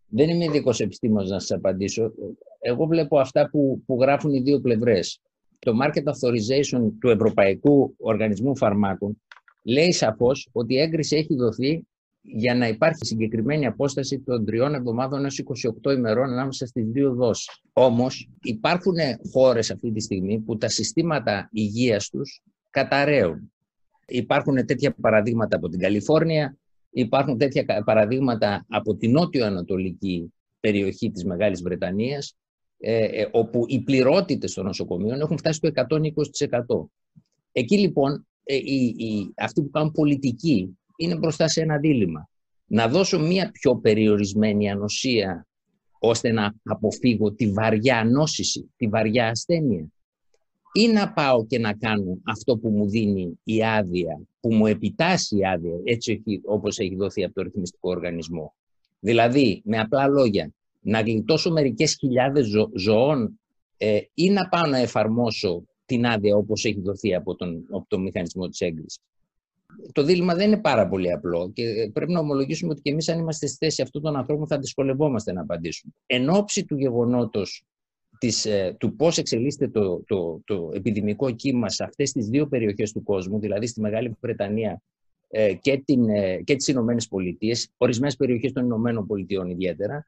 Δεν 0.08 0.28
είμαι 0.28 0.44
ειδικός 0.44 0.80
επιστήμονας 0.80 1.30
να 1.30 1.38
σας 1.38 1.50
απαντήσω. 1.50 2.12
Εγώ 2.60 2.86
βλέπω 2.86 3.18
αυτά 3.18 3.48
που, 3.50 3.82
που 3.86 3.98
γράφουν 4.00 4.32
οι 4.32 4.40
δύο 4.40 4.60
πλευρές. 4.60 5.20
Το 5.58 5.72
Market 5.82 6.02
Authorization 6.02 6.92
του 7.00 7.10
Ευρωπαϊκού 7.10 7.94
Οργανισμού 7.98 8.56
Φαρμάκων 8.56 9.22
λέει 9.64 9.92
σαφώς 9.92 10.48
ότι 10.52 10.74
η 10.74 10.80
έγκριση 10.80 11.16
έχει 11.16 11.34
δοθεί 11.34 11.86
για 12.26 12.54
να 12.54 12.68
υπάρχει 12.68 13.06
συγκεκριμένη 13.06 13.66
απόσταση 13.66 14.20
των 14.20 14.44
τριών 14.44 14.74
εβδομάδων 14.74 15.22
έως 15.22 15.42
28 15.84 15.92
ημερών 15.92 16.32
ανάμεσα 16.32 16.66
στις 16.66 16.86
δύο 16.86 17.14
δόσεις. 17.14 17.62
Όμως 17.72 18.30
υπάρχουν 18.42 18.94
χώρες 19.32 19.70
αυτή 19.70 19.92
τη 19.92 20.00
στιγμή 20.00 20.40
που 20.40 20.56
τα 20.56 20.68
συστήματα 20.68 21.48
υγείας 21.52 22.08
τους 22.08 22.42
καταραίουν. 22.70 23.52
Υπάρχουν 24.06 24.66
τέτοια 24.66 24.94
παραδείγματα 25.00 25.56
από 25.56 25.68
την 25.68 25.80
Καλιφόρνια, 25.80 26.58
Υπάρχουν 26.96 27.38
τέτοια 27.38 27.82
παραδείγματα 27.84 28.66
από 28.68 28.96
την 28.96 29.10
νότιο-ανατολική 29.10 30.32
περιοχή 30.60 31.10
της 31.10 31.24
Μεγάλης 31.24 31.62
Βρετανίας, 31.62 32.36
ε, 32.78 33.04
ε, 33.04 33.28
όπου 33.32 33.64
οι 33.68 33.80
πληρότητες 33.80 34.52
των 34.52 34.64
νοσοκομείων 34.64 35.20
έχουν 35.20 35.38
φτάσει 35.38 35.56
στο 35.56 35.68
120%. 35.68 36.90
Εκεί 37.52 37.78
λοιπόν 37.78 38.26
ε, 38.44 38.56
οι, 38.56 39.32
αυτοί 39.36 39.62
που 39.62 39.70
κάνουν 39.70 39.92
πολιτική 39.92 40.78
είναι 40.96 41.16
μπροστά 41.16 41.48
σε 41.48 41.60
ένα 41.60 41.78
δίλημα. 41.78 42.28
Να 42.66 42.88
δώσω 42.88 43.18
μία 43.20 43.50
πιο 43.50 43.76
περιορισμένη 43.76 44.70
ανοσία 44.70 45.46
ώστε 45.98 46.32
να 46.32 46.54
αποφύγω 46.64 47.32
τη 47.32 47.50
βαριά 47.50 48.04
νόσηση, 48.04 48.70
τη 48.76 48.88
βαριά 48.88 49.28
ασθένεια 49.28 49.88
ή 50.76 50.88
να 50.88 51.12
πάω 51.12 51.46
και 51.46 51.58
να 51.58 51.72
κάνω 51.72 52.18
αυτό 52.22 52.56
που 52.56 52.68
μου 52.68 52.88
δίνει 52.88 53.38
η 53.44 53.64
άδεια, 53.64 54.20
που 54.40 54.54
μου 54.54 54.66
επιτάσσει 54.66 55.36
η 55.36 55.46
άδεια, 55.46 55.72
έτσι 55.84 56.22
όπως 56.44 56.78
έχει 56.78 56.94
δοθεί 56.94 57.24
από 57.24 57.34
το 57.34 57.42
ρυθμιστικό 57.42 57.90
οργανισμό. 57.90 58.54
Δηλαδή, 59.00 59.62
με 59.64 59.78
απλά 59.78 60.08
λόγια, 60.08 60.52
να 60.80 61.00
γλιτώσω 61.00 61.50
μερικές 61.50 61.94
χιλιάδες 61.94 62.46
ζω, 62.46 62.70
ζωών 62.74 63.40
ε, 63.76 64.00
ή 64.14 64.30
να 64.30 64.48
πάω 64.48 64.66
να 64.66 64.78
εφαρμόσω 64.78 65.64
την 65.86 66.06
άδεια 66.06 66.36
όπως 66.36 66.64
έχει 66.64 66.80
δοθεί 66.80 67.14
από 67.14 67.34
τον, 67.34 67.66
από 67.70 67.84
τον 67.88 68.02
μηχανισμό 68.02 68.48
της 68.48 68.60
έγκρισης. 68.60 68.98
Το 69.92 70.02
δίλημα 70.02 70.34
δεν 70.34 70.46
είναι 70.46 70.60
πάρα 70.60 70.88
πολύ 70.88 71.12
απλό 71.12 71.50
και 71.54 71.90
πρέπει 71.92 72.12
να 72.12 72.20
ομολογήσουμε 72.20 72.72
ότι 72.72 72.80
και 72.80 72.90
εμείς 72.90 73.08
αν 73.08 73.18
είμαστε 73.18 73.46
στη 73.46 73.56
θέση 73.56 73.82
αυτού 73.82 74.00
των 74.00 74.16
ανθρώπων 74.16 74.46
θα 74.46 74.58
δυσκολευόμαστε 74.58 75.32
να 75.32 75.40
απαντήσουμε. 75.40 75.92
Εν 76.06 76.28
ώψη 76.30 76.64
του 76.64 76.76
γεγονότος 76.76 77.64
της, 78.18 78.44
ε, 78.46 78.76
του 78.78 78.96
πώς 78.96 79.18
εξελίσσεται 79.18 79.68
το, 79.68 80.02
το, 80.06 80.40
το 80.44 80.70
επιδημικό 80.74 81.30
κύμα 81.30 81.68
σε 81.68 81.84
αυτές 81.84 82.12
τις 82.12 82.28
δύο 82.28 82.46
περιοχές 82.46 82.92
του 82.92 83.02
κόσμου, 83.02 83.38
δηλαδή 83.40 83.66
στη 83.66 83.80
Μεγάλη 83.80 84.16
Βρετανία 84.20 84.82
ε, 85.28 85.54
και, 85.54 85.82
την, 85.84 86.08
ε, 86.08 86.36
και 86.36 86.56
τις 86.56 86.68
Ηνωμένες 86.68 87.08
Πολιτείες, 87.08 87.68
ορισμένες 87.76 88.16
περιοχές 88.16 88.52
των 88.52 88.64
Ηνωμένων 88.64 89.06
Πολιτειών 89.06 89.50
ιδιαίτερα, 89.50 90.06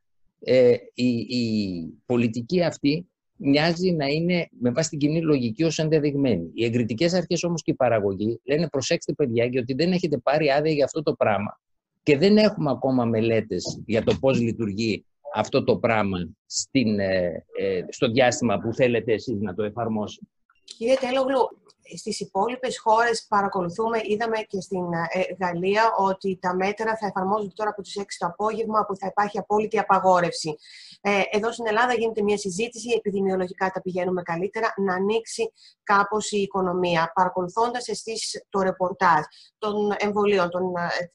η, 0.95 1.09
η 1.19 1.85
πολιτική 2.07 2.63
αυτή 2.63 3.07
μοιάζει 3.37 3.93
να 3.93 4.07
είναι 4.07 4.49
με 4.61 4.71
βάση 4.71 4.89
την 4.89 4.99
κοινή 4.99 5.23
λογική 5.23 5.65
ως 5.65 5.79
ενδεδειγμένη. 5.79 6.51
Οι 6.55 6.65
εγκριτικές 6.65 7.15
αρχές 7.15 7.45
όμως 7.45 7.63
και 7.63 7.71
η 7.71 7.75
παραγωγή 7.75 8.41
λένε 8.45 8.69
προσέξτε 8.69 9.13
παιδιά 9.13 9.45
γιατί 9.45 9.75
δεν 9.75 9.93
έχετε 9.93 10.19
πάρει 10.19 10.51
άδεια 10.51 10.73
για 10.73 10.85
αυτό 10.85 11.03
το 11.03 11.13
πράγμα 11.15 11.61
και 12.03 12.19
δεν 12.19 12.37
έχουμε 12.37 12.71
ακόμα 12.71 13.05
μελέτες 13.05 13.83
για 13.87 14.03
το 14.03 14.15
πώς 14.21 14.41
λειτουργεί 14.41 15.05
αυτό 15.35 15.65
το 15.65 15.77
πράγμα 15.77 16.19
στην, 16.47 16.99
ε, 17.01 17.45
ε, 17.59 17.85
στο 17.89 18.11
διάστημα 18.11 18.59
που 18.59 18.75
θέλετε 18.75 19.13
εσείς 19.13 19.41
να 19.41 19.55
το 19.55 19.63
εφαρμόσετε. 19.63 20.27
Κύριε 20.65 20.95
Τέλογλου, 21.01 21.59
στις 21.97 22.21
υπόλοιπες 22.21 22.79
χώρες 22.79 23.27
παρακολουθούμε, 23.29 24.01
είδαμε 24.03 24.39
και 24.39 24.61
στην 24.61 24.93
ε, 24.93 25.45
Γαλλία 25.45 25.93
ότι 25.97 26.39
τα 26.41 26.55
μέτρα 26.55 26.97
θα 26.97 27.07
εφαρμόζονται 27.07 27.53
τώρα 27.55 27.71
από 27.71 27.83
τις 27.83 27.99
6 27.99 28.03
το 28.19 28.27
απόγευμα, 28.27 28.85
που 28.87 28.97
θα 28.97 29.07
υπάρχει 29.07 29.39
απόλυτη 29.39 29.79
απαγόρευση. 29.79 30.57
Ε, 31.01 31.21
εδώ 31.31 31.53
στην 31.53 31.67
Ελλάδα 31.67 31.95
γίνεται 31.95 32.23
μια 32.23 32.39
συζήτηση, 32.39 32.95
επιδημιολογικά 32.97 33.71
τα 33.71 33.81
πηγαίνουμε 33.81 34.23
καλύτερα, 34.23 34.75
να 34.77 34.95
ανοίξει 34.95 35.53
κάπως 35.83 36.31
η 36.31 36.39
οικονομία. 36.41 37.13
Παρακολουθώντας 37.15 37.89
εσείς 37.89 38.47
το 38.49 38.61
ρεπορτάζ 38.61 39.21
των 39.59 39.95
εμβολίων, 39.99 40.51
των, 40.51 40.63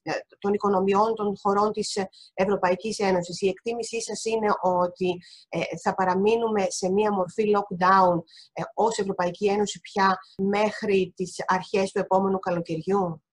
ε, 0.02 0.12
των 0.40 0.54
οικονομιών 0.54 1.16
των 1.16 1.38
χωρών 1.42 1.72
της 1.72 1.98
Ευρωπαϊκής 2.34 3.00
Ένωσης, 3.00 3.42
η 3.42 3.48
εκτίμησή 3.48 4.02
σας 4.02 4.26
είναι 4.26 4.48
ότι 4.62 5.22
θα 5.84 5.96
παραμείνουμε 5.96 6.66
σε 6.70 6.92
μια 6.92 7.14
μορφή 7.14 7.44
lockdown 7.56 8.22
ως 8.74 8.98
Ευρωπαϊκή 8.98 9.48
Ένωση 9.48 9.80
πια 9.80 10.18
μέχρι 10.64 11.14
τις 11.16 11.36
αρχές 11.48 11.92
του 11.92 12.00
επόμενου 12.00 12.40
καλοκαιριού; 12.40 13.24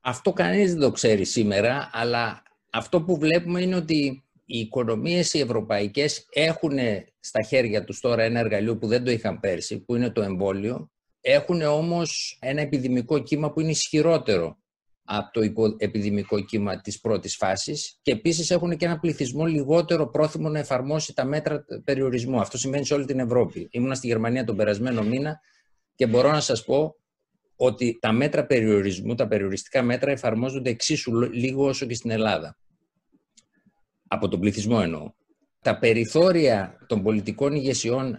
Αυτό 0.00 0.32
κανείς 0.32 0.72
δεν 0.72 0.80
το 0.80 0.90
ξέρει 0.90 1.24
σήμερα, 1.24 1.90
αλλά 1.92 2.42
αυτό 2.70 3.02
που 3.02 3.18
βλέπουμε 3.18 3.62
είναι 3.62 3.76
ότι 3.76 4.24
οι 4.44 4.58
οικονομίες 4.58 5.34
οι 5.34 5.38
ευρωπαϊκές 5.38 6.26
έχουν 6.30 6.78
στα 7.20 7.42
χέρια 7.42 7.84
τους 7.84 8.00
τώρα 8.00 8.22
ένα 8.22 8.38
εργαλείο 8.40 8.76
που 8.78 8.86
δεν 8.86 9.04
το 9.04 9.10
είχαν 9.10 9.40
πέρσι, 9.40 9.78
που 9.78 9.96
είναι 9.96 10.10
το 10.10 10.22
εμβόλιο. 10.22 10.90
Έχουν 11.20 11.62
όμως 11.62 12.38
ένα 12.40 12.60
επιδημικό 12.60 13.18
κύμα 13.18 13.52
που 13.52 13.60
είναι 13.60 13.70
ισχυρότερο 13.70 14.58
από 15.04 15.30
το 15.32 15.40
επιδημικό 15.78 16.40
κύμα 16.40 16.80
της 16.80 17.00
πρώτης 17.00 17.36
φάσης 17.36 17.98
και 18.02 18.12
επίσης 18.12 18.50
έχουν 18.50 18.76
και 18.76 18.84
ένα 18.84 18.98
πληθυσμό 18.98 19.44
λιγότερο 19.44 20.08
πρόθυμο 20.10 20.48
να 20.48 20.58
εφαρμόσει 20.58 21.14
τα 21.14 21.24
μέτρα 21.24 21.64
περιορισμού. 21.84 22.40
Αυτό 22.40 22.58
σημαίνει 22.58 22.86
σε 22.86 22.94
όλη 22.94 23.04
την 23.04 23.18
Ευρώπη. 23.18 23.68
Ήμουνα 23.70 23.94
στη 23.94 24.06
Γερμανία 24.06 24.44
τον 24.44 24.56
περασμένο 24.56 25.02
μήνα 25.02 25.40
και 25.94 26.06
μπορώ 26.06 26.30
να 26.30 26.40
σας 26.40 26.64
πω 26.64 26.96
ότι 27.56 27.98
τα 28.00 28.12
μέτρα 28.12 28.46
περιορισμού, 28.46 29.14
τα 29.14 29.28
περιοριστικά 29.28 29.82
μέτρα 29.82 30.10
εφαρμόζονται 30.10 30.70
εξίσου 30.70 31.20
λίγο 31.20 31.66
όσο 31.66 31.86
και 31.86 31.94
στην 31.94 32.10
Ελλάδα. 32.10 32.56
Από 34.08 34.28
τον 34.28 34.40
πληθυσμό 34.40 34.78
εννοώ. 34.82 35.12
Τα 35.60 35.78
περιθώρια 35.78 36.76
των 36.86 37.02
πολιτικών 37.02 37.54
ηγεσιών 37.54 38.18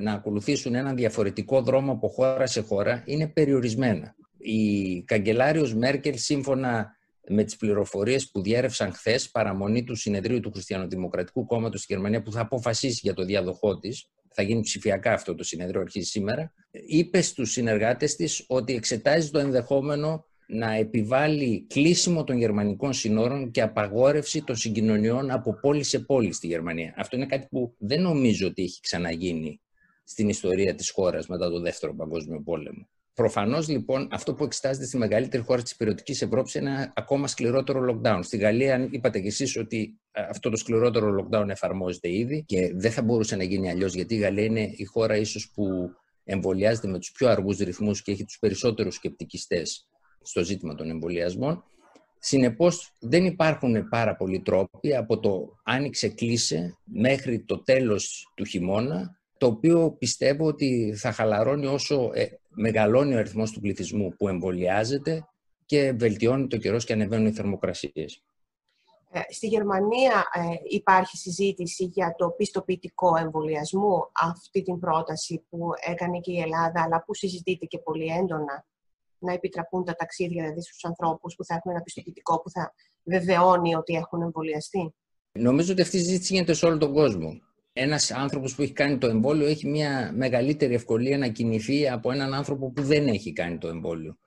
να 0.00 0.12
ακολουθήσουν 0.12 0.74
έναν 0.74 0.96
διαφορετικό 0.96 1.62
δρόμο 1.62 1.92
από 1.92 2.08
χώρα 2.08 2.46
σε 2.46 2.60
χώρα 2.60 3.02
είναι 3.06 3.28
περιορισμένα. 3.28 4.14
Η 4.38 5.02
καγκελάριος 5.02 5.74
Μέρκελ, 5.74 6.18
σύμφωνα 6.18 6.96
με 7.28 7.44
τις 7.44 7.56
πληροφορίες 7.56 8.30
που 8.30 8.42
διέρευσαν 8.42 8.92
χθες 8.92 9.30
παραμονή 9.30 9.84
του 9.84 9.94
συνεδρίου 9.94 10.40
του 10.40 10.50
Χριστιανοδημοκρατικού 10.50 11.46
Κόμματος 11.46 11.80
στη 11.82 11.92
Γερμανία 11.92 12.22
που 12.22 12.32
θα 12.32 12.40
αποφασίσει 12.40 13.00
για 13.02 13.14
το 13.14 13.24
διαδοχό 13.24 13.78
της, 13.78 14.08
θα 14.34 14.42
γίνει 14.42 14.60
ψηφιακά 14.60 15.12
αυτό 15.12 15.34
το 15.34 15.44
συνεδρίο, 15.44 15.80
αρχίζει 15.80 16.06
σήμερα, 16.06 16.52
είπε 16.70 17.20
στους 17.20 17.50
συνεργάτες 17.50 18.16
της 18.16 18.44
ότι 18.46 18.74
εξετάζει 18.74 19.30
το 19.30 19.38
ενδεχόμενο 19.38 20.24
να 20.46 20.72
επιβάλλει 20.72 21.66
κλείσιμο 21.68 22.24
των 22.24 22.38
γερμανικών 22.38 22.92
συνόρων 22.92 23.50
και 23.50 23.62
απαγόρευση 23.62 24.42
των 24.42 24.56
συγκοινωνιών 24.56 25.30
από 25.30 25.54
πόλη 25.60 25.82
σε 25.82 25.98
πόλη 25.98 26.32
στη 26.32 26.46
Γερμανία. 26.46 26.94
Αυτό 26.96 27.16
είναι 27.16 27.26
κάτι 27.26 27.46
που 27.50 27.74
δεν 27.78 28.00
νομίζω 28.00 28.46
ότι 28.46 28.62
έχει 28.62 28.80
ξαναγίνει 28.80 29.60
στην 30.04 30.28
ιστορία 30.28 30.74
της 30.74 30.90
χώρας 30.90 31.26
μετά 31.26 31.50
το 31.50 31.60
Δεύτερο 31.60 31.94
Παγκόσμιο 31.94 32.42
Πόλεμο. 32.42 32.88
Προφανώς 33.14 33.68
λοιπόν 33.68 34.08
αυτό 34.10 34.34
που 34.34 34.44
εξετάζεται 34.44 34.86
στη 34.86 34.96
μεγαλύτερη 34.96 35.42
χώρα 35.42 35.62
της 35.62 35.72
υπηρετικής 35.72 36.22
Ευρώπης 36.22 36.54
είναι 36.54 36.70
ένα 36.70 36.92
ακόμα 36.96 37.26
σκληρότερο 37.26 37.84
lockdown. 37.90 38.18
Στη 38.22 38.36
Γαλλία, 38.36 38.88
είπατε 38.90 39.20
κι 39.20 39.26
εσείς 39.26 39.56
ότι 39.56 40.00
ε, 40.12 40.22
αυτό 40.22 40.50
το 40.50 40.56
σκληρότερο 40.56 41.16
lockdown 41.20 41.48
εφαρμόζεται 41.48 42.12
ήδη 42.12 42.44
και 42.46 42.72
δεν 42.74 42.90
θα 42.90 43.02
μπορούσε 43.02 43.36
να 43.36 43.42
γίνει 43.42 43.70
αλλιώς, 43.70 43.94
γιατί 43.94 44.14
η 44.14 44.18
Γαλλία 44.18 44.44
είναι 44.44 44.70
η 44.76 44.84
χώρα 44.84 45.16
ίσως 45.16 45.50
που 45.54 45.90
εμβολιάζεται 46.24 46.88
με 46.88 46.98
τους 46.98 47.12
πιο 47.12 47.28
αργούς 47.28 47.58
ρυθμούς 47.58 48.02
και 48.02 48.12
έχει 48.12 48.24
τους 48.24 48.38
περισσότερους 48.38 48.94
σκεπτικιστές 48.94 49.88
στο 50.22 50.44
ζήτημα 50.44 50.74
των 50.74 50.90
εμβολιασμών. 50.90 51.64
Συνεπώς, 52.18 52.92
δεν 53.00 53.24
υπάρχουν 53.24 53.88
πάρα 53.88 54.16
πολλοί 54.16 54.40
τρόποι 54.40 54.96
από 54.96 55.18
το 55.18 55.56
άνοιξε 55.64 56.08
κλείσε 56.08 56.78
μέχρι 56.84 57.40
το 57.40 57.62
τέλος 57.62 58.32
του 58.34 58.44
χειμώνα 58.44 59.18
το 59.38 59.46
οποίο 59.46 59.96
πιστεύω 59.98 60.46
ότι 60.46 60.94
θα 60.96 61.12
χαλαρώνει 61.12 61.66
όσο 61.66 62.10
ε, 62.14 62.26
μεγαλώνει 62.54 63.14
ο 63.14 63.18
αριθμός 63.18 63.50
του 63.50 63.60
πληθυσμού 63.60 64.14
που 64.18 64.28
εμβολιάζεται 64.28 65.28
και 65.66 65.92
βελτιώνει 65.92 66.46
το 66.46 66.56
καιρός 66.56 66.84
και 66.84 66.92
ανεβαίνουν 66.92 67.26
οι 67.26 67.32
θερμοκρασίες. 67.32 68.22
Ε, 69.10 69.20
στη 69.32 69.46
Γερμανία 69.46 70.26
ε, 70.32 70.40
υπάρχει 70.68 71.16
συζήτηση 71.16 71.84
για 71.84 72.14
το 72.18 72.30
πιστοποιητικό 72.30 73.16
εμβολιασμού, 73.16 74.10
αυτή 74.12 74.62
την 74.62 74.78
πρόταση 74.78 75.44
που 75.48 75.70
έκανε 75.86 76.20
και 76.20 76.32
η 76.32 76.40
Ελλάδα, 76.40 76.82
αλλά 76.82 77.04
που 77.04 77.14
συζητείται 77.14 77.66
και 77.66 77.78
πολύ 77.78 78.06
έντονα, 78.06 78.66
να 79.18 79.32
επιτραπούν 79.32 79.84
τα 79.84 79.94
ταξίδια 79.94 80.42
δηλαδή 80.42 80.62
στους 80.62 80.84
ανθρώπους 80.84 81.34
που 81.34 81.44
θα 81.44 81.54
έχουν 81.54 81.70
ένα 81.70 81.80
πιστοποιητικό 81.82 82.40
που 82.40 82.50
θα 82.50 82.74
βεβαιώνει 83.02 83.74
ότι 83.74 83.94
έχουν 83.94 84.22
εμβολιαστεί. 84.22 84.94
Νομίζω 85.32 85.72
ότι 85.72 85.82
αυτή 85.82 85.96
η 85.96 86.00
συζήτηση 86.00 86.32
γίνεται 86.32 86.52
σε 86.52 86.66
όλο 86.66 86.78
τον 86.78 86.92
κόσμο 86.92 87.40
ένας 87.76 88.10
άνθρωπος 88.10 88.54
που 88.54 88.62
έχει 88.62 88.72
κάνει 88.72 88.98
το 88.98 89.06
εμβόλιο 89.06 89.46
έχει 89.46 89.68
μια 89.68 90.12
μεγαλύτερη 90.14 90.74
ευκολία 90.74 91.18
να 91.18 91.28
κινηθεί 91.28 91.88
από 91.88 92.10
έναν 92.10 92.34
άνθρωπο 92.34 92.70
που 92.70 92.82
δεν 92.82 93.06
έχει 93.06 93.32
κάνει 93.32 93.58
το 93.58 93.68
εμβόλιο. 93.68 94.18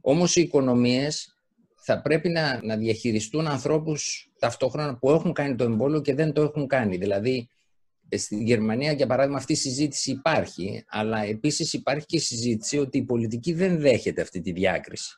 Όμως 0.00 0.36
οι 0.36 0.40
οικονομίες 0.40 1.36
θα 1.74 2.02
πρέπει 2.02 2.28
να, 2.28 2.60
να 2.64 2.76
διαχειριστούν 2.76 3.46
ανθρώπους 3.46 4.30
ταυτόχρονα 4.38 4.98
που 4.98 5.10
έχουν 5.10 5.32
κάνει 5.32 5.54
το 5.54 5.64
εμβόλιο 5.64 6.00
και 6.00 6.14
δεν 6.14 6.32
το 6.32 6.42
έχουν 6.42 6.66
κάνει. 6.66 6.96
Δηλαδή, 6.96 7.48
στη 8.16 8.42
Γερμανία, 8.42 8.92
για 8.92 9.06
παράδειγμα, 9.06 9.38
αυτή 9.38 9.52
η 9.52 9.56
συζήτηση 9.56 10.10
υπάρχει, 10.10 10.84
αλλά 10.88 11.24
επίσης 11.24 11.72
υπάρχει 11.72 12.06
και 12.06 12.16
η 12.16 12.20
συζήτηση 12.20 12.78
ότι 12.78 12.98
η 12.98 13.02
πολιτική 13.02 13.52
δεν 13.52 13.80
δέχεται 13.80 14.20
αυτή 14.20 14.40
τη 14.40 14.52
διάκριση. 14.52 15.16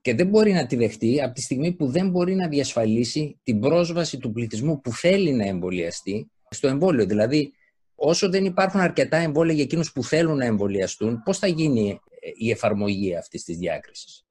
Και 0.00 0.14
δεν 0.14 0.26
μπορεί 0.26 0.52
να 0.52 0.66
τη 0.66 0.76
δεχτεί 0.76 1.22
από 1.22 1.34
τη 1.34 1.40
στιγμή 1.40 1.72
που 1.72 1.86
δεν 1.86 2.10
μπορεί 2.10 2.34
να 2.34 2.48
διασφαλίσει 2.48 3.38
την 3.42 3.60
πρόσβαση 3.60 4.18
του 4.18 4.32
πληθυσμού 4.32 4.80
που 4.80 4.92
θέλει 4.92 5.32
να 5.32 5.46
εμβολιαστεί 5.46 6.30
στο 6.54 6.68
εμβόλιο. 6.68 7.06
Δηλαδή, 7.06 7.52
όσο 7.94 8.28
δεν 8.30 8.44
υπάρχουν 8.44 8.80
αρκετά 8.80 9.16
εμβόλια 9.16 9.54
για 9.54 9.62
εκείνους 9.62 9.92
που 9.92 10.04
θέλουν 10.04 10.36
να 10.36 10.44
εμβολιαστούν, 10.44 11.22
πώς 11.22 11.38
θα 11.38 11.46
γίνει 11.46 12.00
ε, 12.20 12.30
η 12.34 12.50
εφαρμογή 12.50 13.16
αυτής 13.16 13.44
της 13.44 13.56
διάκρισης; 13.56 14.24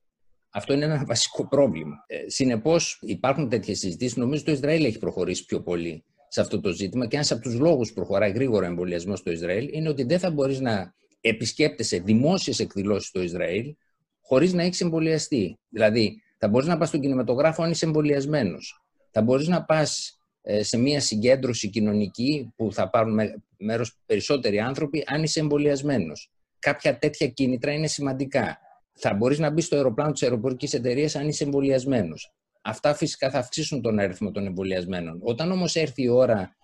Αυτό 0.50 0.74
είναι 0.74 0.86
ένα 0.86 1.04
βασικό 1.08 1.48
πρόβλημα. 1.48 1.96
Ε, 2.08 2.30
Συνεπώς, 2.30 3.00
υπάρχουν 3.02 3.50
τέτοιες 3.50 3.80
συζητήσεις. 3.80 4.16
Νομίζω 4.16 4.44
το 4.44 4.52
Ισραήλ 4.52 4.86
έχει 4.86 4.98
προχωρήσει 5.00 5.46
πιο 5.46 5.62
πολύ 5.62 6.04
σε 6.28 6.42
αυτό 6.42 6.60
το 6.60 6.72
ζήτημα 6.72 7.08
και 7.08 7.16
ένας 7.16 7.32
από 7.32 7.42
τους 7.42 7.60
λόγους 7.60 7.88
που 7.88 7.94
προχωράει 7.94 8.32
γρήγορα 8.32 8.66
εμβολιασμός 8.66 9.20
στο 9.20 9.32
Ισραήλ 9.32 9.70
είναι 9.74 9.90
ότι 9.90 10.04
δεν 10.04 10.20
θα 10.20 10.32
μπορείς 10.32 10.60
να 10.60 10.94
επισκέπτεσαι 11.22 12.00
δημόσιες 12.00 12.60
εκδηλώσεις 12.60 13.08
στο 13.08 13.22
Ισραήλ 13.22 13.76
χωρίς 14.22 14.54
να 14.54 14.64
έχεις 14.64 14.82
εμβολιαστεί. 14.82 15.60
Δηλαδή, 15.70 16.22
θα 16.38 16.48
μπορείς 16.48 16.68
να 16.68 16.78
πας 16.78 16.88
στον 16.88 17.02
κινηματογράφο 17.02 17.64
αν 17.64 17.72
είσαι 17.72 17.86
εμβολιασμένος. 17.86 18.84
Θα 19.12 19.22
μπορείς 19.22 19.48
να 19.48 19.64
πας 19.64 20.10
ε, 20.10 20.21
σε 20.60 20.78
μια 20.78 21.00
συγκέντρωση 21.00 21.70
κοινωνική 21.70 22.54
που 22.56 22.74
θα 22.74 22.90
πάρουν 22.90 23.20
μέρος 23.58 23.98
περισσότεροι 24.06 24.60
άνθρωποι 24.60 25.04
αν 25.08 25.24
είσαι 25.24 25.40
εμβολιασμένος. 25.40 26.32
Κάποια 26.60 26.98
τέτοια 26.98 27.28
κίνητρα 27.28 27.72
είναι 27.72 27.88
σημαντικά. 27.88 28.60
Θα 28.94 29.14
μπορείς 29.14 29.40
να 29.40 29.50
μπεις 29.50 29.66
στο 29.66 29.76
αεροπλάνο 29.76 30.12
της 30.12 30.24
αεροπορικής 30.24 30.74
εταιρείας 30.74 31.16
αν 31.16 31.28
είσαι 31.28 31.44
εμβολιασμένος. 31.44 32.34
Αυτά 32.62 32.94
φυσικά 32.94 33.30
θα 33.30 33.40
αυξήσουν 33.40 33.82
τον 33.82 34.00
αριθμό 34.00 34.32
των 34.32 34.46
εμβολιασμένων. 34.46 35.20
Όταν 35.24 35.52
όμως 35.52 35.76
έρθει 35.76 36.04
η 36.04 36.08
ώρα 36.08 36.56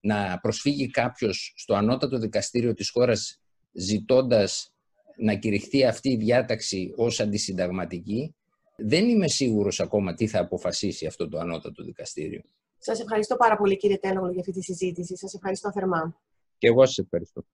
να 0.00 0.38
προσφύγει 0.42 0.90
κάποιος 0.90 1.52
στο 1.56 1.74
ανώτατο 1.74 2.18
δικαστήριο 2.18 2.74
της 2.74 2.90
χώρας 2.90 3.40
ζητώντας 3.72 4.72
να 5.16 5.34
κηρυχθεί 5.34 5.84
αυτή 5.84 6.10
η 6.10 6.16
διάταξη 6.16 6.92
ως 6.96 7.20
αντισυνταγματική, 7.20 8.34
δεν 8.76 9.08
είμαι 9.08 9.28
σίγουρος 9.28 9.80
ακόμα 9.80 10.14
τι 10.14 10.26
θα 10.26 10.40
αποφασίσει 10.40 11.06
αυτό 11.06 11.28
το 11.28 11.38
ανώτατο 11.38 11.84
δικαστήριο. 11.84 12.42
Σας 12.84 13.00
ευχαριστώ 13.00 13.36
πάρα 13.36 13.56
πολύ 13.56 13.76
κύριε 13.76 13.98
Τέλογλου 13.98 14.30
για 14.30 14.40
αυτή 14.40 14.52
τη 14.52 14.62
συζήτηση. 14.62 15.16
Σας 15.16 15.34
ευχαριστώ 15.34 15.72
θερμά. 15.72 16.16
Και 16.58 16.66
εγώ 16.66 16.86
σας 16.86 16.98
ευχαριστώ. 16.98 17.44